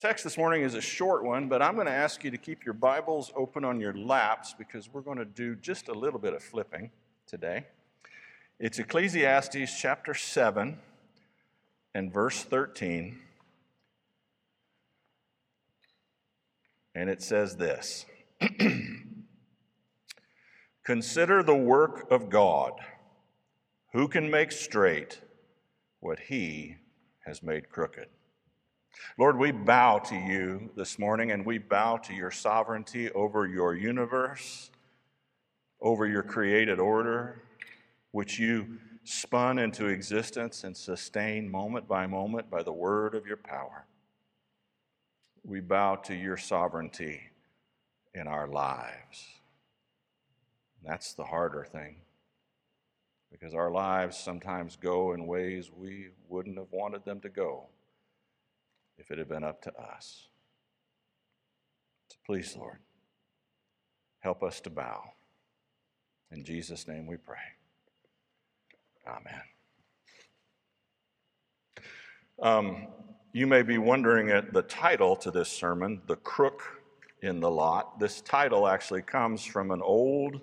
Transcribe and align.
Text 0.00 0.22
this 0.22 0.38
morning 0.38 0.62
is 0.62 0.74
a 0.74 0.80
short 0.80 1.24
one, 1.24 1.48
but 1.48 1.60
I'm 1.60 1.74
going 1.74 1.88
to 1.88 1.92
ask 1.92 2.22
you 2.22 2.30
to 2.30 2.38
keep 2.38 2.64
your 2.64 2.72
Bibles 2.72 3.32
open 3.34 3.64
on 3.64 3.80
your 3.80 3.92
laps 3.92 4.54
because 4.56 4.88
we're 4.92 5.00
going 5.00 5.18
to 5.18 5.24
do 5.24 5.56
just 5.56 5.88
a 5.88 5.92
little 5.92 6.20
bit 6.20 6.34
of 6.34 6.40
flipping 6.40 6.92
today. 7.26 7.66
It's 8.60 8.78
Ecclesiastes 8.78 9.76
chapter 9.80 10.14
7 10.14 10.78
and 11.96 12.12
verse 12.12 12.44
13. 12.44 13.18
And 16.94 17.10
it 17.10 17.20
says 17.20 17.56
this 17.56 18.06
Consider 20.84 21.42
the 21.42 21.56
work 21.56 22.08
of 22.08 22.30
God. 22.30 22.74
Who 23.94 24.06
can 24.06 24.30
make 24.30 24.52
straight 24.52 25.20
what 25.98 26.20
he 26.20 26.76
has 27.26 27.42
made 27.42 27.68
crooked? 27.68 28.06
Lord, 29.18 29.38
we 29.38 29.50
bow 29.50 29.98
to 29.98 30.14
you 30.14 30.70
this 30.76 30.98
morning 30.98 31.30
and 31.32 31.44
we 31.44 31.58
bow 31.58 31.96
to 31.98 32.14
your 32.14 32.30
sovereignty 32.30 33.10
over 33.12 33.46
your 33.46 33.74
universe, 33.74 34.70
over 35.80 36.06
your 36.06 36.22
created 36.22 36.78
order, 36.78 37.42
which 38.12 38.38
you 38.38 38.78
spun 39.04 39.58
into 39.58 39.86
existence 39.86 40.64
and 40.64 40.76
sustained 40.76 41.50
moment 41.50 41.88
by 41.88 42.06
moment 42.06 42.50
by 42.50 42.62
the 42.62 42.72
word 42.72 43.14
of 43.14 43.26
your 43.26 43.36
power. 43.36 43.86
We 45.44 45.60
bow 45.60 45.96
to 45.96 46.14
your 46.14 46.36
sovereignty 46.36 47.22
in 48.14 48.26
our 48.26 48.46
lives. 48.46 49.26
That's 50.84 51.14
the 51.14 51.24
harder 51.24 51.64
thing 51.64 51.96
because 53.30 53.54
our 53.54 53.70
lives 53.70 54.16
sometimes 54.16 54.76
go 54.76 55.12
in 55.12 55.26
ways 55.26 55.70
we 55.74 56.08
wouldn't 56.28 56.56
have 56.58 56.72
wanted 56.72 57.04
them 57.04 57.20
to 57.20 57.28
go 57.28 57.66
if 58.98 59.10
it 59.10 59.18
had 59.18 59.28
been 59.28 59.44
up 59.44 59.62
to 59.62 59.72
us. 59.76 60.28
So 62.08 62.16
please, 62.26 62.56
Lord, 62.56 62.78
help 64.20 64.42
us 64.42 64.60
to 64.60 64.70
bow. 64.70 65.02
In 66.30 66.44
Jesus' 66.44 66.86
name 66.86 67.06
we 67.06 67.16
pray. 67.16 67.36
Amen. 69.06 69.40
Um, 72.40 72.86
you 73.32 73.46
may 73.46 73.62
be 73.62 73.78
wondering 73.78 74.30
at 74.30 74.52
the 74.52 74.62
title 74.62 75.16
to 75.16 75.30
this 75.30 75.48
sermon, 75.48 76.02
The 76.06 76.16
Crook 76.16 76.62
in 77.22 77.40
the 77.40 77.50
Lot. 77.50 77.98
This 77.98 78.20
title 78.20 78.68
actually 78.68 79.02
comes 79.02 79.44
from 79.44 79.70
an 79.70 79.82
old 79.82 80.40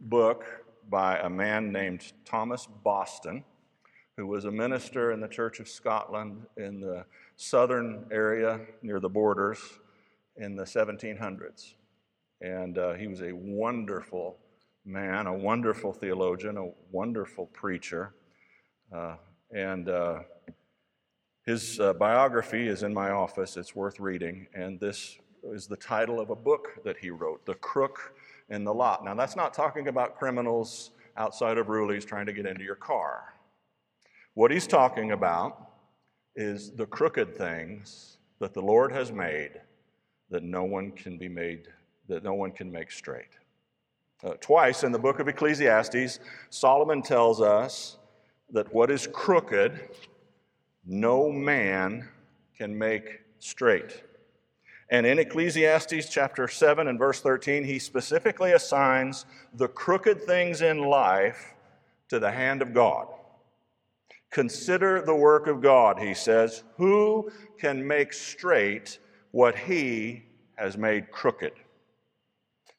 book 0.00 0.44
by 0.88 1.18
a 1.18 1.30
man 1.30 1.72
named 1.72 2.12
Thomas 2.24 2.68
Boston, 2.84 3.44
who 4.16 4.26
was 4.26 4.44
a 4.44 4.50
minister 4.50 5.12
in 5.12 5.20
the 5.20 5.28
Church 5.28 5.58
of 5.58 5.68
Scotland 5.68 6.46
in 6.56 6.80
the 6.80 7.04
southern 7.42 8.06
area 8.12 8.60
near 8.82 9.00
the 9.00 9.08
borders 9.08 9.58
in 10.36 10.54
the 10.54 10.62
1700s. 10.62 11.74
And 12.40 12.78
uh, 12.78 12.94
he 12.94 13.08
was 13.08 13.20
a 13.20 13.32
wonderful 13.32 14.38
man, 14.84 15.26
a 15.26 15.32
wonderful 15.32 15.92
theologian, 15.92 16.56
a 16.56 16.68
wonderful 16.90 17.46
preacher. 17.46 18.14
Uh, 18.94 19.16
and 19.50 19.88
uh, 19.88 20.20
his 21.44 21.80
uh, 21.80 21.92
biography 21.94 22.68
is 22.68 22.84
in 22.84 22.94
my 22.94 23.10
office. 23.10 23.56
It's 23.56 23.74
worth 23.74 23.98
reading. 23.98 24.46
And 24.54 24.78
this 24.78 25.18
is 25.44 25.66
the 25.66 25.76
title 25.76 26.20
of 26.20 26.30
a 26.30 26.36
book 26.36 26.78
that 26.84 26.96
he 26.96 27.10
wrote, 27.10 27.44
The 27.44 27.54
Crook 27.54 28.14
in 28.50 28.64
the 28.64 28.72
Lot. 28.72 29.04
Now, 29.04 29.14
that's 29.14 29.36
not 29.36 29.52
talking 29.52 29.88
about 29.88 30.16
criminals 30.16 30.92
outside 31.16 31.58
of 31.58 31.66
Ruley's 31.66 32.04
trying 32.04 32.26
to 32.26 32.32
get 32.32 32.46
into 32.46 32.62
your 32.62 32.76
car. 32.76 33.34
What 34.34 34.50
he's 34.50 34.66
talking 34.66 35.10
about 35.10 35.71
is 36.34 36.70
the 36.72 36.86
crooked 36.86 37.36
things 37.36 38.18
that 38.38 38.54
the 38.54 38.62
Lord 38.62 38.92
has 38.92 39.12
made 39.12 39.60
that 40.30 40.42
no 40.42 40.64
one 40.64 40.90
can 40.92 41.18
be 41.18 41.28
made, 41.28 41.68
that 42.08 42.24
no 42.24 42.34
one 42.34 42.50
can 42.50 42.72
make 42.72 42.90
straight. 42.90 43.38
Uh, 44.24 44.34
twice 44.40 44.82
in 44.82 44.92
the 44.92 44.98
book 44.98 45.20
of 45.20 45.28
Ecclesiastes, 45.28 46.20
Solomon 46.48 47.02
tells 47.02 47.40
us 47.40 47.98
that 48.50 48.72
what 48.72 48.90
is 48.90 49.06
crooked, 49.06 49.78
no 50.86 51.30
man 51.30 52.08
can 52.56 52.76
make 52.76 53.20
straight. 53.38 54.02
And 54.90 55.06
in 55.06 55.18
Ecclesiastes 55.18 56.08
chapter 56.08 56.46
7 56.48 56.86
and 56.86 56.98
verse 56.98 57.20
13, 57.20 57.64
he 57.64 57.78
specifically 57.78 58.52
assigns 58.52 59.26
the 59.54 59.68
crooked 59.68 60.22
things 60.22 60.62
in 60.62 60.78
life 60.78 61.54
to 62.08 62.18
the 62.18 62.30
hand 62.30 62.62
of 62.62 62.74
God. 62.74 63.08
Consider 64.32 65.02
the 65.02 65.14
work 65.14 65.46
of 65.46 65.60
God, 65.60 66.00
he 66.00 66.14
says. 66.14 66.64
Who 66.78 67.30
can 67.58 67.86
make 67.86 68.14
straight 68.14 68.98
what 69.30 69.56
he 69.56 70.24
has 70.56 70.76
made 70.76 71.10
crooked? 71.10 71.52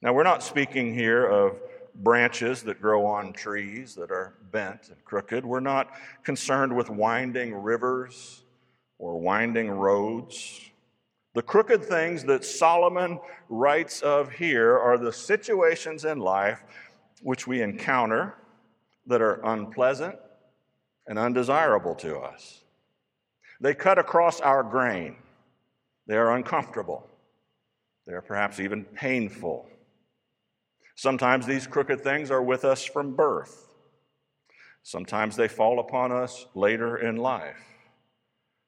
Now, 0.02 0.14
we're 0.14 0.24
not 0.24 0.44
speaking 0.44 0.94
here 0.94 1.26
of 1.26 1.62
branches 1.96 2.64
that 2.64 2.82
grow 2.82 3.06
on 3.06 3.34
trees 3.34 3.94
that 3.96 4.10
are 4.10 4.34
bent 4.52 4.90
and 4.90 5.06
crooked. 5.06 5.46
We're 5.46 5.60
not 5.60 5.92
concerned 6.24 6.76
with 6.76 6.90
winding 6.90 7.54
rivers 7.54 8.44
or 8.98 9.20
winding 9.20 9.70
roads. 9.70 10.72
The 11.36 11.44
crooked 11.44 11.86
things 11.86 12.24
that 12.24 12.44
Solomon 12.44 13.20
writes 13.48 14.02
of 14.02 14.32
here 14.32 14.78
are 14.78 14.98
the 14.98 15.14
situations 15.14 16.04
in 16.04 16.20
life 16.20 16.64
which 17.22 17.46
we 17.46 17.62
encounter 17.62 18.36
that 19.06 19.22
are 19.22 19.40
unpleasant 19.46 20.16
and 21.08 21.20
undesirable 21.20 21.96
to 21.96 22.18
us. 22.18 22.64
They 23.60 23.74
cut 23.74 23.98
across 23.98 24.42
our 24.42 24.64
grain. 24.64 25.16
They 26.08 26.18
are 26.18 26.36
uncomfortable. 26.36 27.08
They 28.06 28.14
are 28.14 28.22
perhaps 28.22 28.60
even 28.60 28.84
painful. 28.84 29.68
Sometimes 30.96 31.46
these 31.46 31.68
crooked 31.68 32.02
things 32.02 32.30
are 32.30 32.44
with 32.44 32.66
us 32.66 32.84
from 32.84 33.16
birth. 33.16 33.70
Sometimes 34.84 35.36
they 35.36 35.48
fall 35.48 35.80
upon 35.80 36.12
us 36.12 36.46
later 36.54 36.98
in 36.98 37.16
life. 37.16 37.64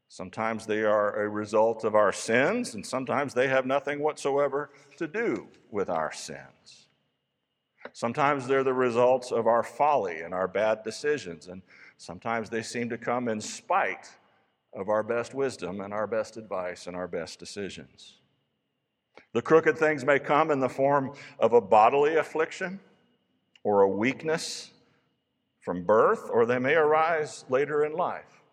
Sometimes 0.08 0.66
they 0.66 0.84
are 0.84 1.24
a 1.24 1.28
result 1.28 1.84
of 1.84 1.94
our 1.94 2.14
sins, 2.14 2.74
and 2.74 2.86
sometimes 2.86 3.34
they 3.34 3.50
have 3.50 3.66
nothing 3.66 4.00
whatsoever 4.00 4.70
to 4.98 5.08
do 5.08 5.48
with 5.72 5.90
our 5.90 6.14
sins. 6.14 6.88
Sometimes 7.92 8.48
they're 8.48 8.64
the 8.64 8.74
results 8.74 9.32
of 9.32 9.46
our 9.46 9.64
folly 9.64 10.22
and 10.22 10.34
our 10.34 10.48
bad 10.48 10.84
decisions, 10.84 11.48
and 11.48 11.62
Sometimes 11.98 12.50
they 12.50 12.62
seem 12.62 12.90
to 12.90 12.98
come 12.98 13.28
in 13.28 13.40
spite 13.40 14.10
of 14.74 14.90
our 14.90 15.04
best 15.04 15.34
wisdom 15.34 15.82
and 15.82 15.94
our 15.94 16.08
best 16.08 16.38
advice 16.38 16.88
and 16.88 16.96
our 16.96 17.08
best 17.08 17.40
decisions. 17.40 18.16
The 19.34 19.42
crooked 19.42 19.78
things 19.78 20.06
may 20.06 20.20
come 20.20 20.52
in 20.52 20.60
the 20.60 20.70
form 20.70 21.14
of 21.40 21.54
a 21.54 21.62
bodily 21.62 22.16
affliction 22.16 22.80
or 23.64 23.82
a 23.82 23.88
weakness 23.88 24.72
from 25.62 25.84
birth, 25.84 26.30
or 26.32 26.46
they 26.46 26.60
may 26.60 26.76
arise 26.76 27.44
later 27.50 27.86
in 27.86 27.94
life 27.94 28.44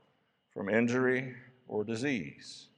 from 0.55 0.71
injury 0.71 1.35
or 1.69 1.85
disease. 1.85 2.69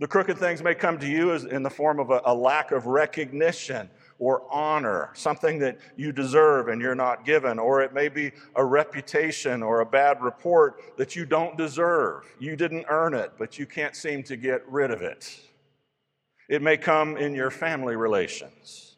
The 0.00 0.08
crooked 0.08 0.38
things 0.38 0.62
may 0.62 0.74
come 0.74 0.98
to 0.98 1.08
you 1.08 1.32
in 1.32 1.62
the 1.62 1.70
form 1.70 2.00
of 2.00 2.10
a, 2.10 2.34
lack 2.34 2.72
of 2.72 2.86
recognition 2.86 3.90
or 4.18 4.42
honor, 4.50 5.10
something 5.14 5.58
that 5.60 5.78
you 5.96 6.12
deserve 6.12 6.68
and 6.68 6.80
you're 6.80 6.94
not 6.94 7.24
given, 7.24 7.58
or 7.58 7.82
it 7.82 7.94
may 7.94 8.08
be 8.08 8.32
a 8.56 8.64
reputation 8.64 9.62
or 9.62 9.80
a 9.80 9.86
bad 9.86 10.20
report 10.20 10.80
that 10.96 11.14
you 11.14 11.24
don't 11.24 11.56
deserve. 11.56 12.24
You 12.38 12.56
didn't 12.56 12.86
earn 12.88 13.14
it, 13.14 13.32
but 13.38 13.58
you 13.58 13.66
can't 13.66 13.94
seem 13.94 14.22
to 14.24 14.36
get 14.36 14.68
rid 14.68 14.90
of 14.90 15.02
it. 15.02 15.40
It 16.48 16.62
may 16.62 16.76
come 16.76 17.16
in 17.16 17.34
your 17.34 17.50
family 17.50 17.94
relations, 17.94 18.96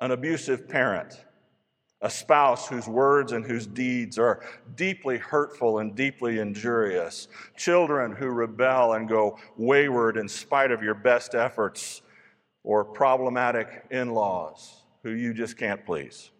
an 0.00 0.10
abusive 0.10 0.68
parent, 0.68 1.24
a 2.02 2.10
spouse 2.10 2.68
whose 2.68 2.86
words 2.86 3.32
and 3.32 3.46
whose 3.46 3.66
deeds 3.66 4.18
are 4.18 4.44
deeply 4.74 5.16
hurtful 5.16 5.78
and 5.78 5.94
deeply 5.94 6.40
injurious, 6.40 7.28
children 7.56 8.12
who 8.14 8.26
rebel 8.26 8.94
and 8.94 9.08
go 9.08 9.38
wayward 9.56 10.18
in 10.18 10.28
spite 10.28 10.70
of 10.70 10.82
your 10.82 10.94
best 10.94 11.34
efforts 11.34 12.02
or 12.64 12.84
problematic 12.84 13.84
in 13.90 14.12
laws 14.12 14.82
who 15.02 15.10
you 15.10 15.32
just 15.34 15.56
can't 15.56 15.84
please. 15.84 16.30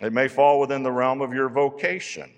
It 0.00 0.12
may 0.12 0.26
fall 0.26 0.60
within 0.60 0.82
the 0.82 0.92
realm 0.92 1.22
of 1.22 1.32
your 1.32 1.48
vocation. 1.48 2.30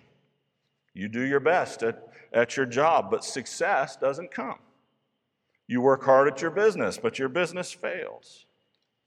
You 0.92 1.08
do 1.08 1.22
your 1.22 1.40
best 1.40 1.82
at, 1.82 2.06
at 2.32 2.56
your 2.56 2.66
job, 2.66 3.10
but 3.10 3.24
success 3.24 3.96
doesn't 3.96 4.30
come. 4.30 4.58
You 5.66 5.80
work 5.80 6.04
hard 6.04 6.28
at 6.28 6.42
your 6.42 6.50
business, 6.50 6.98
but 6.98 7.18
your 7.18 7.30
business 7.30 7.72
fails. 7.72 8.44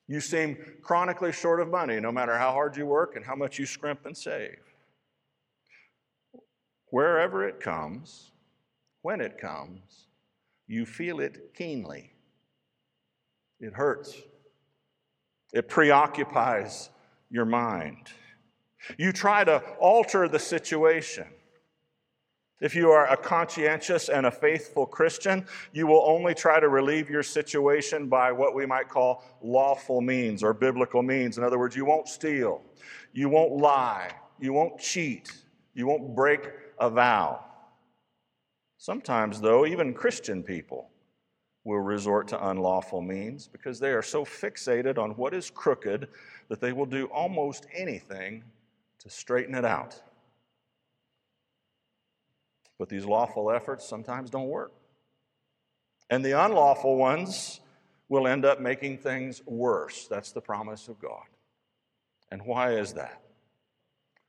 You 0.08 0.22
seem 0.22 0.58
chronically 0.82 1.32
short 1.32 1.60
of 1.60 1.70
money 1.70 2.00
no 2.00 2.12
matter 2.12 2.36
how 2.38 2.52
hard 2.52 2.76
you 2.76 2.88
work 2.88 3.16
and 3.16 3.24
how 3.24 3.36
much 3.36 3.60
you 3.60 3.66
scrimp 3.68 4.06
and 4.06 4.18
save. 4.18 4.58
Wherever 6.90 7.48
it 7.48 7.60
comes, 7.60 8.32
when 9.02 9.22
it 9.22 9.38
comes, 9.38 10.08
you 10.66 10.86
feel 10.86 11.20
it 11.20 11.54
keenly. 11.54 12.14
It 13.60 13.74
hurts. 13.74 14.16
It 15.54 15.68
preoccupies 15.68 16.90
your 17.30 17.46
mind. 17.46 18.10
You 18.98 19.12
try 19.12 19.44
to 19.44 19.58
alter 19.80 20.28
the 20.28 20.40
situation. 20.40 21.28
If 22.60 22.74
you 22.76 22.90
are 22.90 23.08
a 23.08 23.18
conscientious 23.18 24.10
and 24.10 24.26
a 24.26 24.32
faithful 24.32 24.86
Christian, 24.86 25.46
you 25.74 25.86
will 25.86 26.04
only 26.08 26.34
try 26.34 26.60
to 26.60 26.70
relieve 26.70 27.10
your 27.10 27.22
situation 27.22 28.08
by 28.08 28.32
what 28.32 28.56
we 28.56 28.66
might 28.66 28.90
call 28.90 29.24
lawful 29.42 30.02
means 30.02 30.42
or 30.42 30.54
biblical 30.54 31.04
means. 31.04 31.38
In 31.38 31.44
other 31.44 31.60
words, 31.60 31.76
you 31.76 31.86
won't 31.86 32.08
steal, 32.08 32.62
you 33.14 33.30
won't 33.30 33.58
lie, 33.58 34.12
you 34.40 34.54
won't 34.54 34.80
cheat, 34.80 35.32
you 35.76 35.86
won't 35.86 36.16
break 36.16 36.50
a 36.80 36.90
vow. 36.90 37.44
Sometimes, 38.80 39.40
though, 39.40 39.66
even 39.66 39.94
Christian 39.94 40.42
people 40.42 40.90
will 41.68 41.80
resort 41.80 42.30
to 42.30 42.48
unlawful 42.48 43.02
means 43.02 43.50
because 43.50 43.78
they 43.78 43.90
are 43.90 44.02
so 44.02 44.24
fixated 44.24 44.98
on 44.98 45.12
what 45.12 45.34
is 45.34 45.50
crooked 45.50 46.08
that 46.48 46.62
they 46.62 46.72
will 46.72 46.86
do 46.86 47.08
almost 47.08 47.68
anything 47.76 48.42
to 49.00 49.10
straighten 49.10 49.54
it 49.54 49.66
out. 49.66 50.02
But 52.80 52.88
these 52.88 53.04
lawful 53.04 53.52
efforts 53.52 53.86
sometimes 53.86 54.30
don't 54.30 54.48
work. 54.48 54.72
And 56.10 56.24
the 56.24 56.42
unlawful 56.42 56.96
ones 56.96 57.60
will 58.08 58.28
end 58.28 58.46
up 58.46 58.62
making 58.62 59.00
things 59.00 59.42
worse. 59.46 60.08
That's 60.08 60.32
the 60.32 60.40
promise 60.40 60.88
of 60.88 60.98
God. 61.02 61.26
And 62.32 62.46
why 62.46 62.76
is 62.76 62.94
that? 62.94 63.22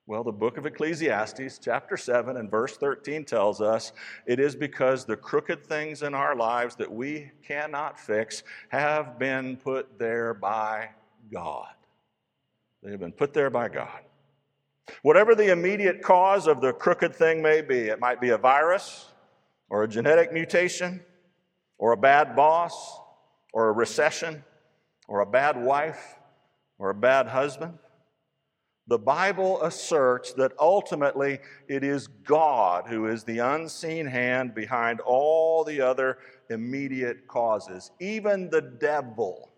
Well, 0.08 0.24
the 0.24 0.32
book 0.32 0.56
of 0.56 0.64
Ecclesiastes, 0.64 1.58
chapter 1.58 1.98
7 1.98 2.38
and 2.38 2.50
verse 2.50 2.78
13 2.78 3.26
tells 3.26 3.60
us 3.60 3.92
it 4.24 4.40
is 4.40 4.56
because 4.56 5.04
the 5.04 5.18
crooked 5.18 5.66
things 5.66 6.02
in 6.02 6.14
our 6.14 6.34
lives 6.34 6.76
that 6.76 6.90
we 6.90 7.30
cannot 7.46 8.00
fix 8.00 8.42
have 8.70 9.18
been 9.18 9.58
put 9.58 9.98
there 9.98 10.32
by 10.32 10.88
God. 11.30 11.74
They 12.82 12.90
have 12.90 13.00
been 13.00 13.12
put 13.12 13.34
there 13.34 13.50
by 13.50 13.68
God. 13.68 14.00
Whatever 15.02 15.34
the 15.34 15.52
immediate 15.52 16.00
cause 16.00 16.46
of 16.46 16.62
the 16.62 16.72
crooked 16.72 17.14
thing 17.14 17.42
may 17.42 17.60
be, 17.60 17.88
it 17.88 18.00
might 18.00 18.18
be 18.18 18.30
a 18.30 18.38
virus 18.38 19.12
or 19.68 19.82
a 19.82 19.88
genetic 19.88 20.32
mutation 20.32 21.02
or 21.76 21.92
a 21.92 21.98
bad 21.98 22.34
boss 22.34 22.98
or 23.52 23.68
a 23.68 23.72
recession 23.72 24.42
or 25.06 25.20
a 25.20 25.26
bad 25.26 25.62
wife 25.62 26.14
or 26.78 26.88
a 26.88 26.94
bad 26.94 27.28
husband. 27.28 27.78
The 28.88 28.98
Bible 28.98 29.62
asserts 29.62 30.32
that 30.34 30.52
ultimately 30.58 31.40
it 31.68 31.84
is 31.84 32.06
God 32.06 32.86
who 32.88 33.06
is 33.06 33.22
the 33.22 33.38
unseen 33.38 34.06
hand 34.06 34.54
behind 34.54 35.00
all 35.00 35.62
the 35.62 35.82
other 35.82 36.18
immediate 36.48 37.28
causes. 37.28 37.90
Even 38.00 38.48
the 38.48 38.62
devil 38.62 39.52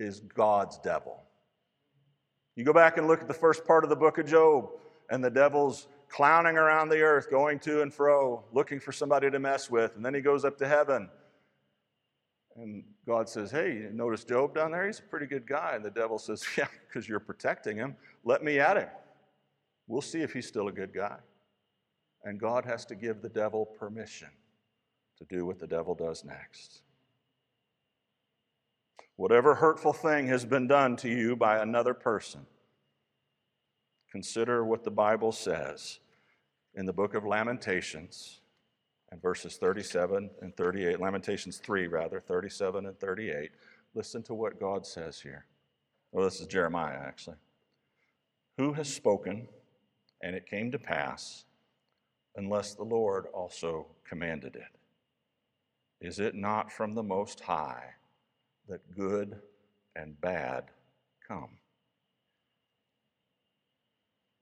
is 0.00 0.20
God's 0.20 0.78
devil. 0.80 1.22
You 2.56 2.64
go 2.64 2.72
back 2.72 2.98
and 2.98 3.06
look 3.06 3.20
at 3.20 3.28
the 3.28 3.34
first 3.34 3.64
part 3.64 3.84
of 3.84 3.90
the 3.90 3.96
book 3.96 4.18
of 4.18 4.26
Job, 4.26 4.70
and 5.08 5.22
the 5.22 5.30
devil's 5.30 5.86
clowning 6.08 6.56
around 6.56 6.88
the 6.88 7.00
earth, 7.00 7.30
going 7.30 7.60
to 7.60 7.82
and 7.82 7.94
fro, 7.94 8.44
looking 8.52 8.80
for 8.80 8.90
somebody 8.90 9.30
to 9.30 9.38
mess 9.38 9.70
with. 9.70 9.94
And 9.94 10.04
then 10.04 10.14
he 10.14 10.20
goes 10.20 10.44
up 10.44 10.58
to 10.58 10.66
heaven. 10.66 11.08
And 12.56 12.84
God 13.06 13.28
says, 13.28 13.50
Hey, 13.50 13.88
notice 13.92 14.24
Job 14.24 14.54
down 14.54 14.72
there? 14.72 14.86
He's 14.86 14.98
a 14.98 15.02
pretty 15.02 15.26
good 15.26 15.46
guy. 15.46 15.72
And 15.74 15.84
the 15.84 15.90
devil 15.90 16.18
says, 16.18 16.44
Yeah, 16.58 16.68
because 16.86 17.08
you're 17.08 17.20
protecting 17.20 17.76
him. 17.76 17.96
Let 18.24 18.42
me 18.42 18.58
at 18.58 18.76
him. 18.76 18.88
We'll 19.86 20.02
see 20.02 20.20
if 20.20 20.32
he's 20.32 20.46
still 20.46 20.68
a 20.68 20.72
good 20.72 20.92
guy. 20.92 21.16
And 22.24 22.38
God 22.38 22.64
has 22.64 22.84
to 22.86 22.94
give 22.94 23.22
the 23.22 23.28
devil 23.28 23.64
permission 23.64 24.28
to 25.18 25.24
do 25.24 25.46
what 25.46 25.58
the 25.58 25.66
devil 25.66 25.94
does 25.94 26.24
next. 26.24 26.82
Whatever 29.16 29.54
hurtful 29.54 29.92
thing 29.92 30.28
has 30.28 30.44
been 30.44 30.66
done 30.66 30.96
to 30.96 31.08
you 31.08 31.36
by 31.36 31.58
another 31.58 31.92
person, 31.92 32.46
consider 34.10 34.64
what 34.64 34.82
the 34.82 34.90
Bible 34.90 35.32
says 35.32 35.98
in 36.74 36.86
the 36.86 36.92
book 36.92 37.14
of 37.14 37.24
Lamentations 37.24 38.39
and 39.12 39.20
verses 39.20 39.56
37 39.56 40.30
and 40.40 40.56
38. 40.56 41.00
Lamentations 41.00 41.58
3, 41.58 41.86
rather, 41.86 42.20
37 42.20 42.86
and 42.86 42.98
38. 42.98 43.50
Listen 43.94 44.22
to 44.24 44.34
what 44.34 44.60
God 44.60 44.86
says 44.86 45.20
here. 45.20 45.46
Well, 46.12 46.24
this 46.24 46.40
is 46.40 46.46
Jeremiah, 46.46 46.98
actually. 46.98 47.36
Who 48.58 48.72
has 48.74 48.92
spoken, 48.92 49.48
and 50.22 50.36
it 50.36 50.46
came 50.46 50.70
to 50.72 50.78
pass, 50.78 51.44
unless 52.36 52.74
the 52.74 52.84
Lord 52.84 53.26
also 53.32 53.86
commanded 54.08 54.56
it? 54.56 56.06
Is 56.06 56.18
it 56.18 56.34
not 56.34 56.70
from 56.70 56.94
the 56.94 57.02
Most 57.02 57.40
High? 57.40 57.94
that 58.70 58.96
good 58.96 59.36
and 59.96 60.18
bad 60.20 60.64
come. 61.26 61.50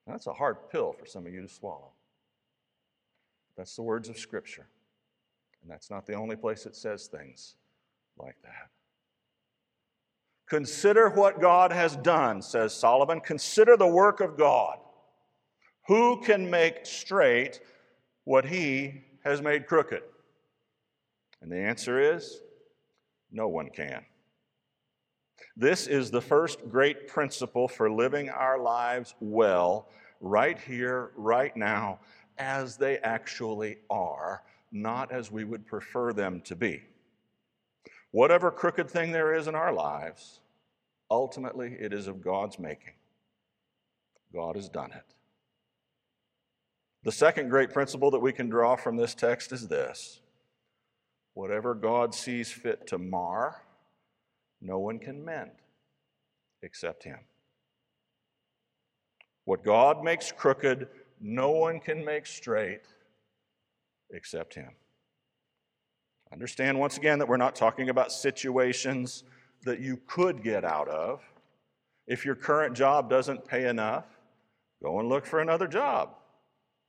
that's 0.06 0.26
a 0.26 0.32
hard 0.32 0.70
pill 0.70 0.92
for 0.92 1.04
some 1.04 1.26
of 1.26 1.32
you 1.34 1.42
to 1.42 1.48
swallow. 1.48 1.90
That's 3.58 3.74
the 3.74 3.82
words 3.82 4.08
of 4.08 4.16
Scripture. 4.16 4.68
And 5.62 5.70
that's 5.70 5.90
not 5.90 6.06
the 6.06 6.14
only 6.14 6.36
place 6.36 6.64
it 6.64 6.76
says 6.76 7.08
things 7.08 7.56
like 8.16 8.36
that. 8.44 8.70
Consider 10.48 11.10
what 11.10 11.40
God 11.40 11.72
has 11.72 11.96
done, 11.96 12.40
says 12.40 12.72
Solomon. 12.72 13.20
Consider 13.20 13.76
the 13.76 13.86
work 13.86 14.20
of 14.20 14.38
God. 14.38 14.78
Who 15.88 16.20
can 16.22 16.48
make 16.48 16.86
straight 16.86 17.60
what 18.24 18.46
he 18.46 19.02
has 19.24 19.42
made 19.42 19.66
crooked? 19.66 20.02
And 21.42 21.50
the 21.50 21.58
answer 21.58 22.14
is 22.14 22.40
no 23.32 23.48
one 23.48 23.70
can. 23.70 24.04
This 25.56 25.88
is 25.88 26.10
the 26.12 26.20
first 26.20 26.60
great 26.70 27.08
principle 27.08 27.66
for 27.66 27.90
living 27.90 28.30
our 28.30 28.58
lives 28.58 29.14
well, 29.20 29.88
right 30.20 30.58
here, 30.58 31.10
right 31.16 31.56
now, 31.56 31.98
as 32.38 32.76
they 32.76 32.98
actually 32.98 33.78
are, 33.90 34.42
not 34.70 35.12
as 35.12 35.30
we 35.30 35.44
would 35.44 35.66
prefer 35.66 36.12
them 36.12 36.40
to 36.42 36.56
be. 36.56 36.82
Whatever 38.10 38.50
crooked 38.50 38.90
thing 38.90 39.12
there 39.12 39.34
is 39.34 39.46
in 39.46 39.54
our 39.54 39.72
lives, 39.72 40.40
ultimately 41.10 41.76
it 41.78 41.92
is 41.92 42.06
of 42.06 42.22
God's 42.22 42.58
making. 42.58 42.94
God 44.32 44.56
has 44.56 44.68
done 44.68 44.92
it. 44.92 45.14
The 47.04 47.12
second 47.12 47.48
great 47.48 47.72
principle 47.72 48.10
that 48.10 48.18
we 48.20 48.32
can 48.32 48.48
draw 48.48 48.76
from 48.76 48.96
this 48.96 49.14
text 49.14 49.52
is 49.52 49.68
this 49.68 50.20
whatever 51.34 51.74
God 51.74 52.14
sees 52.14 52.50
fit 52.50 52.86
to 52.88 52.98
mar, 52.98 53.62
no 54.60 54.78
one 54.78 54.98
can 54.98 55.24
mend 55.24 55.52
except 56.62 57.04
Him. 57.04 57.18
What 59.44 59.64
God 59.64 60.02
makes 60.02 60.32
crooked, 60.32 60.88
no 61.20 61.50
one 61.50 61.80
can 61.80 62.04
make 62.04 62.26
straight 62.26 62.82
except 64.10 64.54
Him. 64.54 64.70
Understand 66.32 66.78
once 66.78 66.96
again 66.96 67.18
that 67.18 67.28
we're 67.28 67.36
not 67.36 67.56
talking 67.56 67.88
about 67.88 68.12
situations 68.12 69.24
that 69.64 69.80
you 69.80 70.00
could 70.06 70.42
get 70.42 70.64
out 70.64 70.88
of. 70.88 71.22
If 72.06 72.24
your 72.24 72.34
current 72.34 72.76
job 72.76 73.10
doesn't 73.10 73.46
pay 73.46 73.68
enough, 73.68 74.06
go 74.82 75.00
and 75.00 75.08
look 75.08 75.26
for 75.26 75.40
another 75.40 75.66
job. 75.66 76.10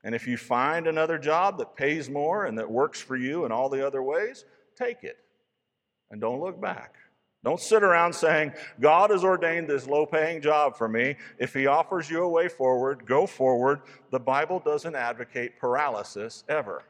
And 0.03 0.15
if 0.15 0.27
you 0.27 0.38
find 0.38 0.88
another 0.88 1.18
job 1.18 1.58
that 1.58 1.75
pays 1.75 2.10
more 2.10 2.46
and 2.46 2.58
that 2.58 2.70
works 2.70 3.01
for 3.01 3.18
you 3.18 3.46
in 3.46 3.51
all 3.51 3.70
the 3.70 3.86
other 3.86 4.01
ways, 4.01 4.46
take 4.77 5.03
it 5.03 5.18
and 6.12 6.22
don't 6.22 6.39
look 6.39 6.60
back. 6.60 6.96
Don't 7.43 7.60
sit 7.60 7.84
around 7.84 8.13
saying, 8.13 8.51
God 8.81 9.12
has 9.12 9.24
ordained 9.24 9.69
this 9.69 9.88
low 9.88 10.05
paying 10.05 10.41
job 10.41 10.77
for 10.77 10.89
me. 10.89 11.15
If 11.38 11.53
He 11.53 11.67
offers 11.67 12.10
you 12.10 12.24
a 12.24 12.29
way 12.29 12.50
forward, 12.50 13.05
go 13.05 13.25
forward. 13.25 13.81
The 14.12 14.19
Bible 14.19 14.60
doesn't 14.60 14.96
advocate 14.96 15.58
paralysis 15.58 16.43
ever. 16.50 16.84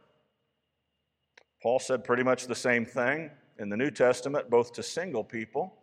Paul 1.61 1.79
said 1.79 2.03
pretty 2.03 2.23
much 2.23 2.47
the 2.47 2.55
same 2.55 2.85
thing 2.85 3.29
in 3.59 3.69
the 3.69 3.77
New 3.77 3.91
Testament, 3.91 4.49
both 4.49 4.73
to 4.73 4.83
single 4.83 5.23
people 5.23 5.75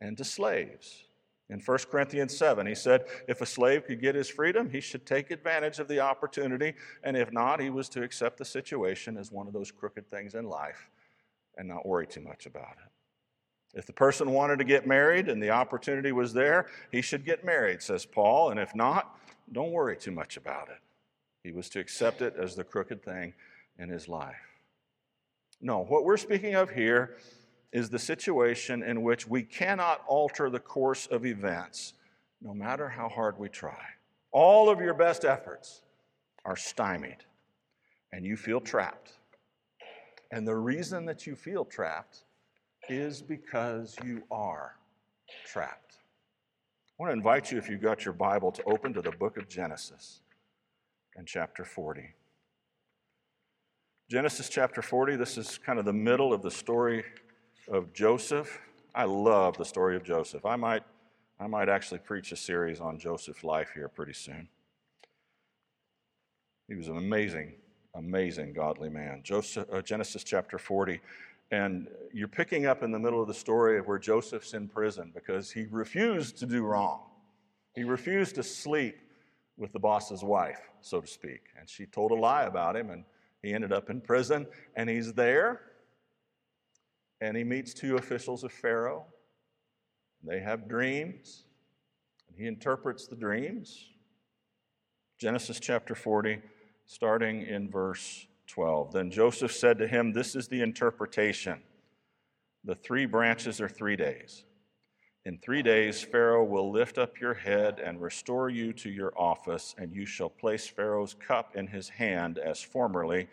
and 0.00 0.16
to 0.16 0.24
slaves. 0.24 1.02
In 1.48 1.60
1 1.60 1.78
Corinthians 1.90 2.36
7, 2.36 2.66
he 2.66 2.74
said, 2.74 3.04
if 3.28 3.40
a 3.40 3.46
slave 3.46 3.84
could 3.86 4.00
get 4.00 4.14
his 4.14 4.28
freedom, 4.28 4.68
he 4.68 4.80
should 4.80 5.06
take 5.06 5.30
advantage 5.30 5.78
of 5.78 5.86
the 5.86 6.00
opportunity, 6.00 6.74
and 7.04 7.16
if 7.16 7.32
not, 7.32 7.60
he 7.60 7.70
was 7.70 7.88
to 7.90 8.02
accept 8.02 8.38
the 8.38 8.44
situation 8.44 9.16
as 9.16 9.30
one 9.30 9.46
of 9.46 9.52
those 9.52 9.70
crooked 9.70 10.10
things 10.10 10.34
in 10.34 10.44
life 10.44 10.88
and 11.56 11.68
not 11.68 11.86
worry 11.86 12.06
too 12.06 12.20
much 12.20 12.46
about 12.46 12.76
it. 12.84 12.90
If 13.76 13.84
the 13.84 13.92
person 13.92 14.30
wanted 14.30 14.58
to 14.58 14.64
get 14.64 14.86
married 14.86 15.28
and 15.28 15.40
the 15.40 15.50
opportunity 15.50 16.10
was 16.10 16.32
there, 16.32 16.66
he 16.90 17.02
should 17.02 17.26
get 17.26 17.44
married, 17.44 17.82
says 17.82 18.06
Paul. 18.06 18.50
And 18.50 18.58
if 18.58 18.74
not, 18.74 19.20
don't 19.52 19.70
worry 19.70 19.98
too 19.98 20.12
much 20.12 20.38
about 20.38 20.70
it. 20.70 20.78
He 21.42 21.52
was 21.52 21.68
to 21.68 21.78
accept 21.78 22.22
it 22.22 22.34
as 22.40 22.56
the 22.56 22.64
crooked 22.64 23.04
thing 23.04 23.34
in 23.78 23.90
his 23.90 24.08
life. 24.08 24.34
No, 25.60 25.84
what 25.84 26.04
we're 26.04 26.16
speaking 26.16 26.54
of 26.54 26.70
here 26.70 27.18
is 27.70 27.90
the 27.90 27.98
situation 27.98 28.82
in 28.82 29.02
which 29.02 29.28
we 29.28 29.42
cannot 29.42 30.02
alter 30.08 30.48
the 30.48 30.58
course 30.58 31.06
of 31.08 31.26
events, 31.26 31.92
no 32.40 32.54
matter 32.54 32.88
how 32.88 33.10
hard 33.10 33.38
we 33.38 33.50
try. 33.50 33.84
All 34.32 34.70
of 34.70 34.80
your 34.80 34.94
best 34.94 35.26
efforts 35.26 35.82
are 36.46 36.56
stymied, 36.56 37.24
and 38.10 38.24
you 38.24 38.38
feel 38.38 38.60
trapped. 38.60 39.12
And 40.30 40.48
the 40.48 40.56
reason 40.56 41.04
that 41.04 41.26
you 41.26 41.36
feel 41.36 41.66
trapped 41.66 42.22
is 42.88 43.22
because 43.22 43.96
you 44.04 44.22
are 44.30 44.76
trapped. 45.44 45.96
I 46.98 47.02
want 47.02 47.10
to 47.10 47.16
invite 47.16 47.52
you, 47.52 47.58
if 47.58 47.68
you've 47.68 47.82
got 47.82 48.04
your 48.04 48.14
Bible, 48.14 48.50
to 48.52 48.62
open 48.64 48.94
to 48.94 49.02
the 49.02 49.12
book 49.12 49.36
of 49.36 49.48
Genesis 49.48 50.20
and 51.16 51.26
chapter 51.26 51.64
40. 51.64 52.14
Genesis 54.08 54.48
chapter 54.48 54.82
40, 54.82 55.16
this 55.16 55.36
is 55.36 55.58
kind 55.58 55.78
of 55.78 55.84
the 55.84 55.92
middle 55.92 56.32
of 56.32 56.42
the 56.42 56.50
story 56.50 57.04
of 57.68 57.92
Joseph. 57.92 58.60
I 58.94 59.04
love 59.04 59.58
the 59.58 59.64
story 59.64 59.96
of 59.96 60.04
Joseph. 60.04 60.46
I 60.46 60.56
might, 60.56 60.84
I 61.40 61.46
might 61.48 61.68
actually 61.68 61.98
preach 61.98 62.32
a 62.32 62.36
series 62.36 62.80
on 62.80 62.98
Joseph's 62.98 63.44
life 63.44 63.70
here 63.74 63.88
pretty 63.88 64.12
soon. 64.12 64.48
He 66.68 66.74
was 66.74 66.88
an 66.88 66.96
amazing, 66.96 67.54
amazing 67.94 68.52
godly 68.52 68.88
man. 68.88 69.20
Joseph, 69.22 69.66
uh, 69.72 69.82
Genesis 69.82 70.24
chapter 70.24 70.58
40. 70.58 71.00
And 71.50 71.88
you're 72.12 72.28
picking 72.28 72.66
up 72.66 72.82
in 72.82 72.90
the 72.90 72.98
middle 72.98 73.22
of 73.22 73.28
the 73.28 73.34
story 73.34 73.78
of 73.78 73.86
where 73.86 73.98
Joseph's 73.98 74.54
in 74.54 74.68
prison 74.68 75.12
because 75.14 75.50
he 75.50 75.66
refused 75.70 76.38
to 76.38 76.46
do 76.46 76.64
wrong. 76.64 77.02
He 77.74 77.84
refused 77.84 78.34
to 78.36 78.42
sleep 78.42 78.96
with 79.56 79.72
the 79.72 79.78
boss's 79.78 80.24
wife, 80.24 80.60
so 80.80 81.00
to 81.00 81.06
speak. 81.06 81.42
And 81.58 81.68
she 81.68 81.86
told 81.86 82.10
a 82.10 82.14
lie 82.14 82.44
about 82.44 82.76
him, 82.76 82.90
and 82.90 83.04
he 83.42 83.54
ended 83.54 83.72
up 83.72 83.90
in 83.90 84.00
prison, 84.00 84.46
and 84.74 84.90
he's 84.90 85.12
there, 85.12 85.60
and 87.20 87.36
he 87.36 87.44
meets 87.44 87.72
two 87.72 87.96
officials 87.96 88.44
of 88.44 88.52
Pharaoh. 88.52 89.06
They 90.24 90.40
have 90.40 90.68
dreams, 90.68 91.44
and 92.28 92.36
he 92.36 92.46
interprets 92.46 93.06
the 93.06 93.16
dreams. 93.16 93.88
Genesis 95.18 95.60
chapter 95.60 95.94
40, 95.94 96.40
starting 96.86 97.42
in 97.42 97.70
verse 97.70 98.26
12. 98.46 98.92
Then 98.92 99.10
Joseph 99.10 99.52
said 99.52 99.78
to 99.78 99.88
him, 99.88 100.12
This 100.12 100.36
is 100.36 100.48
the 100.48 100.62
interpretation. 100.62 101.62
The 102.64 102.74
three 102.74 103.06
branches 103.06 103.60
are 103.60 103.68
three 103.68 103.96
days. 103.96 104.44
In 105.24 105.38
three 105.38 105.62
days, 105.62 106.02
Pharaoh 106.02 106.44
will 106.44 106.70
lift 106.70 106.98
up 106.98 107.20
your 107.20 107.34
head 107.34 107.80
and 107.80 108.00
restore 108.00 108.48
you 108.48 108.72
to 108.74 108.88
your 108.88 109.12
office, 109.16 109.74
and 109.76 109.92
you 109.92 110.06
shall 110.06 110.28
place 110.28 110.68
Pharaoh's 110.68 111.14
cup 111.14 111.56
in 111.56 111.66
his 111.66 111.88
hand 111.88 112.38
as 112.38 112.62
formerly 112.62 113.28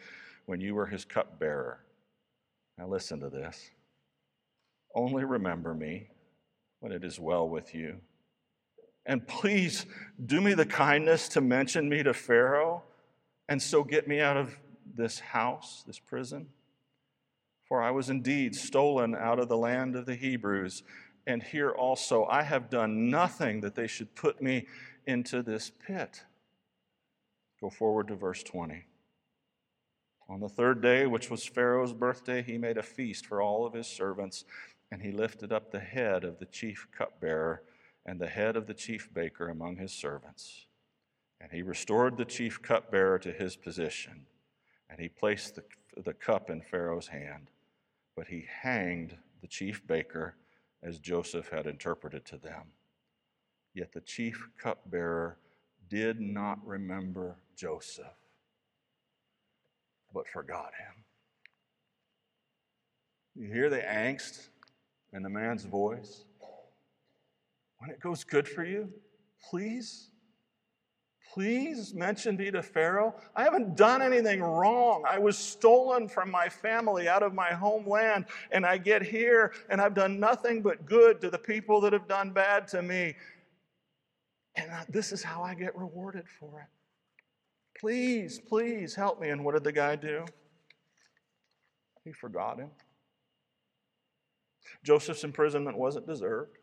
when 0.47 0.59
you 0.59 0.73
were 0.73 0.87
his 0.87 1.05
cupbearer. 1.05 1.79
Now, 2.77 2.87
listen 2.87 3.19
to 3.19 3.29
this. 3.29 3.69
Only 4.95 5.23
remember 5.23 5.73
me 5.73 6.07
when 6.79 6.91
it 6.91 7.03
is 7.03 7.19
well 7.19 7.47
with 7.47 7.75
you. 7.75 7.97
And 9.05 9.27
please 9.27 9.85
do 10.25 10.41
me 10.41 10.53
the 10.53 10.65
kindness 10.65 11.27
to 11.29 11.41
mention 11.41 11.89
me 11.89 12.03
to 12.03 12.13
Pharaoh, 12.13 12.83
and 13.49 13.61
so 13.61 13.83
get 13.83 14.07
me 14.07 14.19
out 14.19 14.37
of 14.37 14.57
this 14.95 15.19
house, 15.19 15.83
this 15.85 15.99
prison. 15.99 16.47
For 17.67 17.81
I 17.81 17.91
was 17.91 18.09
indeed 18.09 18.55
stolen 18.55 19.15
out 19.15 19.39
of 19.39 19.49
the 19.49 19.57
land 19.57 19.95
of 19.95 20.05
the 20.05 20.15
Hebrews 20.15 20.83
and 21.25 21.41
here 21.41 21.71
also, 21.71 22.25
I 22.25 22.43
have 22.43 22.69
done 22.69 23.09
nothing 23.09 23.61
that 23.61 23.75
they 23.75 23.87
should 23.87 24.15
put 24.15 24.41
me 24.41 24.67
into 25.07 25.41
this 25.41 25.71
pit. 25.85 26.23
Go 27.61 27.69
forward 27.69 28.09
to 28.09 28.15
verse 28.15 28.43
20. 28.43 28.85
On 30.29 30.39
the 30.39 30.49
third 30.49 30.81
day, 30.81 31.05
which 31.05 31.29
was 31.29 31.45
Pharaoh's 31.45 31.93
birthday, 31.93 32.41
he 32.41 32.57
made 32.57 32.77
a 32.77 32.83
feast 32.83 33.25
for 33.25 33.41
all 33.41 33.65
of 33.65 33.73
his 33.73 33.87
servants, 33.87 34.43
and 34.91 35.01
he 35.01 35.11
lifted 35.11 35.53
up 35.53 35.71
the 35.71 35.79
head 35.79 36.23
of 36.23 36.39
the 36.39 36.45
chief 36.45 36.87
cupbearer 36.95 37.63
and 38.05 38.19
the 38.19 38.27
head 38.27 38.57
of 38.57 38.67
the 38.67 38.73
chief 38.73 39.13
baker 39.13 39.49
among 39.49 39.77
his 39.77 39.93
servants. 39.93 40.65
And 41.39 41.51
he 41.51 41.61
restored 41.61 42.17
the 42.17 42.25
chief 42.25 42.61
cupbearer 42.61 43.19
to 43.19 43.31
his 43.31 43.55
position, 43.55 44.25
and 44.93 45.01
he 45.01 45.09
placed 45.09 45.55
the, 45.55 45.63
the 46.03 46.13
cup 46.13 46.51
in 46.51 46.61
Pharaoh's 46.61 47.07
hand. 47.07 47.47
But 48.15 48.27
he 48.27 48.45
hanged 48.61 49.17
the 49.41 49.47
chief 49.47 49.85
baker 49.87 50.35
as 50.83 50.99
Joseph 50.99 51.49
had 51.49 51.65
interpreted 51.65 52.25
to 52.25 52.37
them. 52.37 52.65
Yet 53.73 53.91
the 53.91 54.01
chief 54.01 54.47
cupbearer 54.61 55.39
did 55.89 56.21
not 56.21 56.59
remember 56.63 57.37
Joseph, 57.55 58.05
but 60.13 60.27
forgot 60.27 60.71
him. 60.77 61.03
You 63.35 63.51
hear 63.51 63.71
the 63.71 63.77
angst 63.77 64.49
in 65.11 65.23
the 65.23 65.29
man's 65.29 65.65
voice? 65.65 66.25
When 67.79 67.89
it 67.89 67.99
goes 67.99 68.23
good 68.23 68.47
for 68.47 68.63
you, 68.63 68.89
please 69.49 70.11
Please 71.33 71.95
mention 71.95 72.37
me 72.37 72.51
to 72.51 72.61
Pharaoh. 72.61 73.15
I 73.35 73.43
haven't 73.43 73.75
done 73.75 74.03
anything 74.03 74.39
wrong. 74.39 75.03
I 75.07 75.17
was 75.17 75.35
stolen 75.35 76.07
from 76.07 76.29
my 76.29 76.47
family 76.47 77.07
out 77.07 77.23
of 77.23 77.33
my 77.33 77.49
homeland, 77.49 78.25
and 78.51 78.63
I 78.63 78.77
get 78.77 79.01
here, 79.01 79.51
and 79.67 79.81
I've 79.81 79.95
done 79.95 80.19
nothing 80.19 80.61
but 80.61 80.85
good 80.85 81.21
to 81.21 81.31
the 81.31 81.39
people 81.39 81.81
that 81.81 81.91
have 81.91 82.07
done 82.07 82.33
bad 82.33 82.67
to 82.67 82.83
me. 82.83 83.15
And 84.55 84.69
this 84.89 85.11
is 85.11 85.23
how 85.23 85.41
I 85.41 85.55
get 85.55 85.75
rewarded 85.75 86.25
for 86.39 86.59
it. 86.59 87.79
Please, 87.79 88.39
please 88.39 88.93
help 88.93 89.19
me. 89.19 89.29
And 89.29 89.43
what 89.43 89.55
did 89.55 89.63
the 89.63 89.71
guy 89.71 89.95
do? 89.95 90.25
He 92.03 92.11
forgot 92.11 92.59
him. 92.59 92.69
Joseph's 94.83 95.23
imprisonment 95.23 95.79
wasn't 95.79 96.05
deserved, 96.05 96.57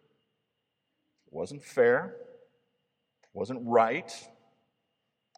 it 1.27 1.33
wasn't 1.33 1.65
fair, 1.65 2.15
it 3.25 3.31
wasn't 3.33 3.63
right 3.65 4.13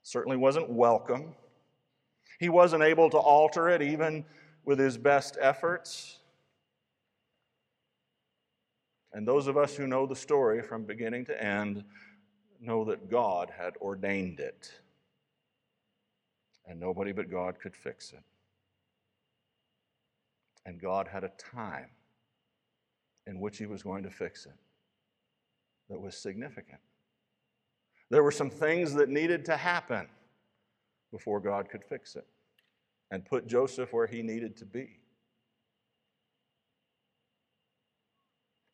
certainly 0.02 0.36
wasn't 0.36 0.68
welcome. 0.68 1.34
He 2.38 2.48
wasn't 2.48 2.82
able 2.82 3.10
to 3.10 3.18
alter 3.18 3.68
it 3.68 3.82
even 3.82 4.24
with 4.64 4.78
his 4.78 4.98
best 4.98 5.36
efforts. 5.40 6.18
And 9.12 9.26
those 9.26 9.46
of 9.46 9.56
us 9.56 9.76
who 9.76 9.86
know 9.86 10.06
the 10.06 10.16
story 10.16 10.62
from 10.62 10.84
beginning 10.84 11.26
to 11.26 11.42
end 11.42 11.84
know 12.60 12.84
that 12.84 13.10
God 13.10 13.52
had 13.56 13.76
ordained 13.76 14.40
it. 14.40 14.72
And 16.66 16.80
nobody 16.80 17.12
but 17.12 17.30
God 17.30 17.58
could 17.60 17.76
fix 17.76 18.12
it. 18.12 18.22
And 20.64 20.80
God 20.80 21.08
had 21.08 21.24
a 21.24 21.32
time 21.38 21.90
in 23.26 23.40
which 23.40 23.58
He 23.58 23.66
was 23.66 23.82
going 23.82 24.04
to 24.04 24.10
fix 24.10 24.46
it 24.46 24.52
that 25.92 26.00
was 26.00 26.16
significant. 26.16 26.80
There 28.12 28.22
were 28.22 28.30
some 28.30 28.50
things 28.50 28.92
that 28.92 29.08
needed 29.08 29.46
to 29.46 29.56
happen 29.56 30.06
before 31.10 31.40
God 31.40 31.70
could 31.70 31.82
fix 31.82 32.14
it 32.14 32.26
and 33.10 33.24
put 33.24 33.46
Joseph 33.46 33.90
where 33.90 34.06
he 34.06 34.20
needed 34.20 34.54
to 34.58 34.66
be. 34.66 34.98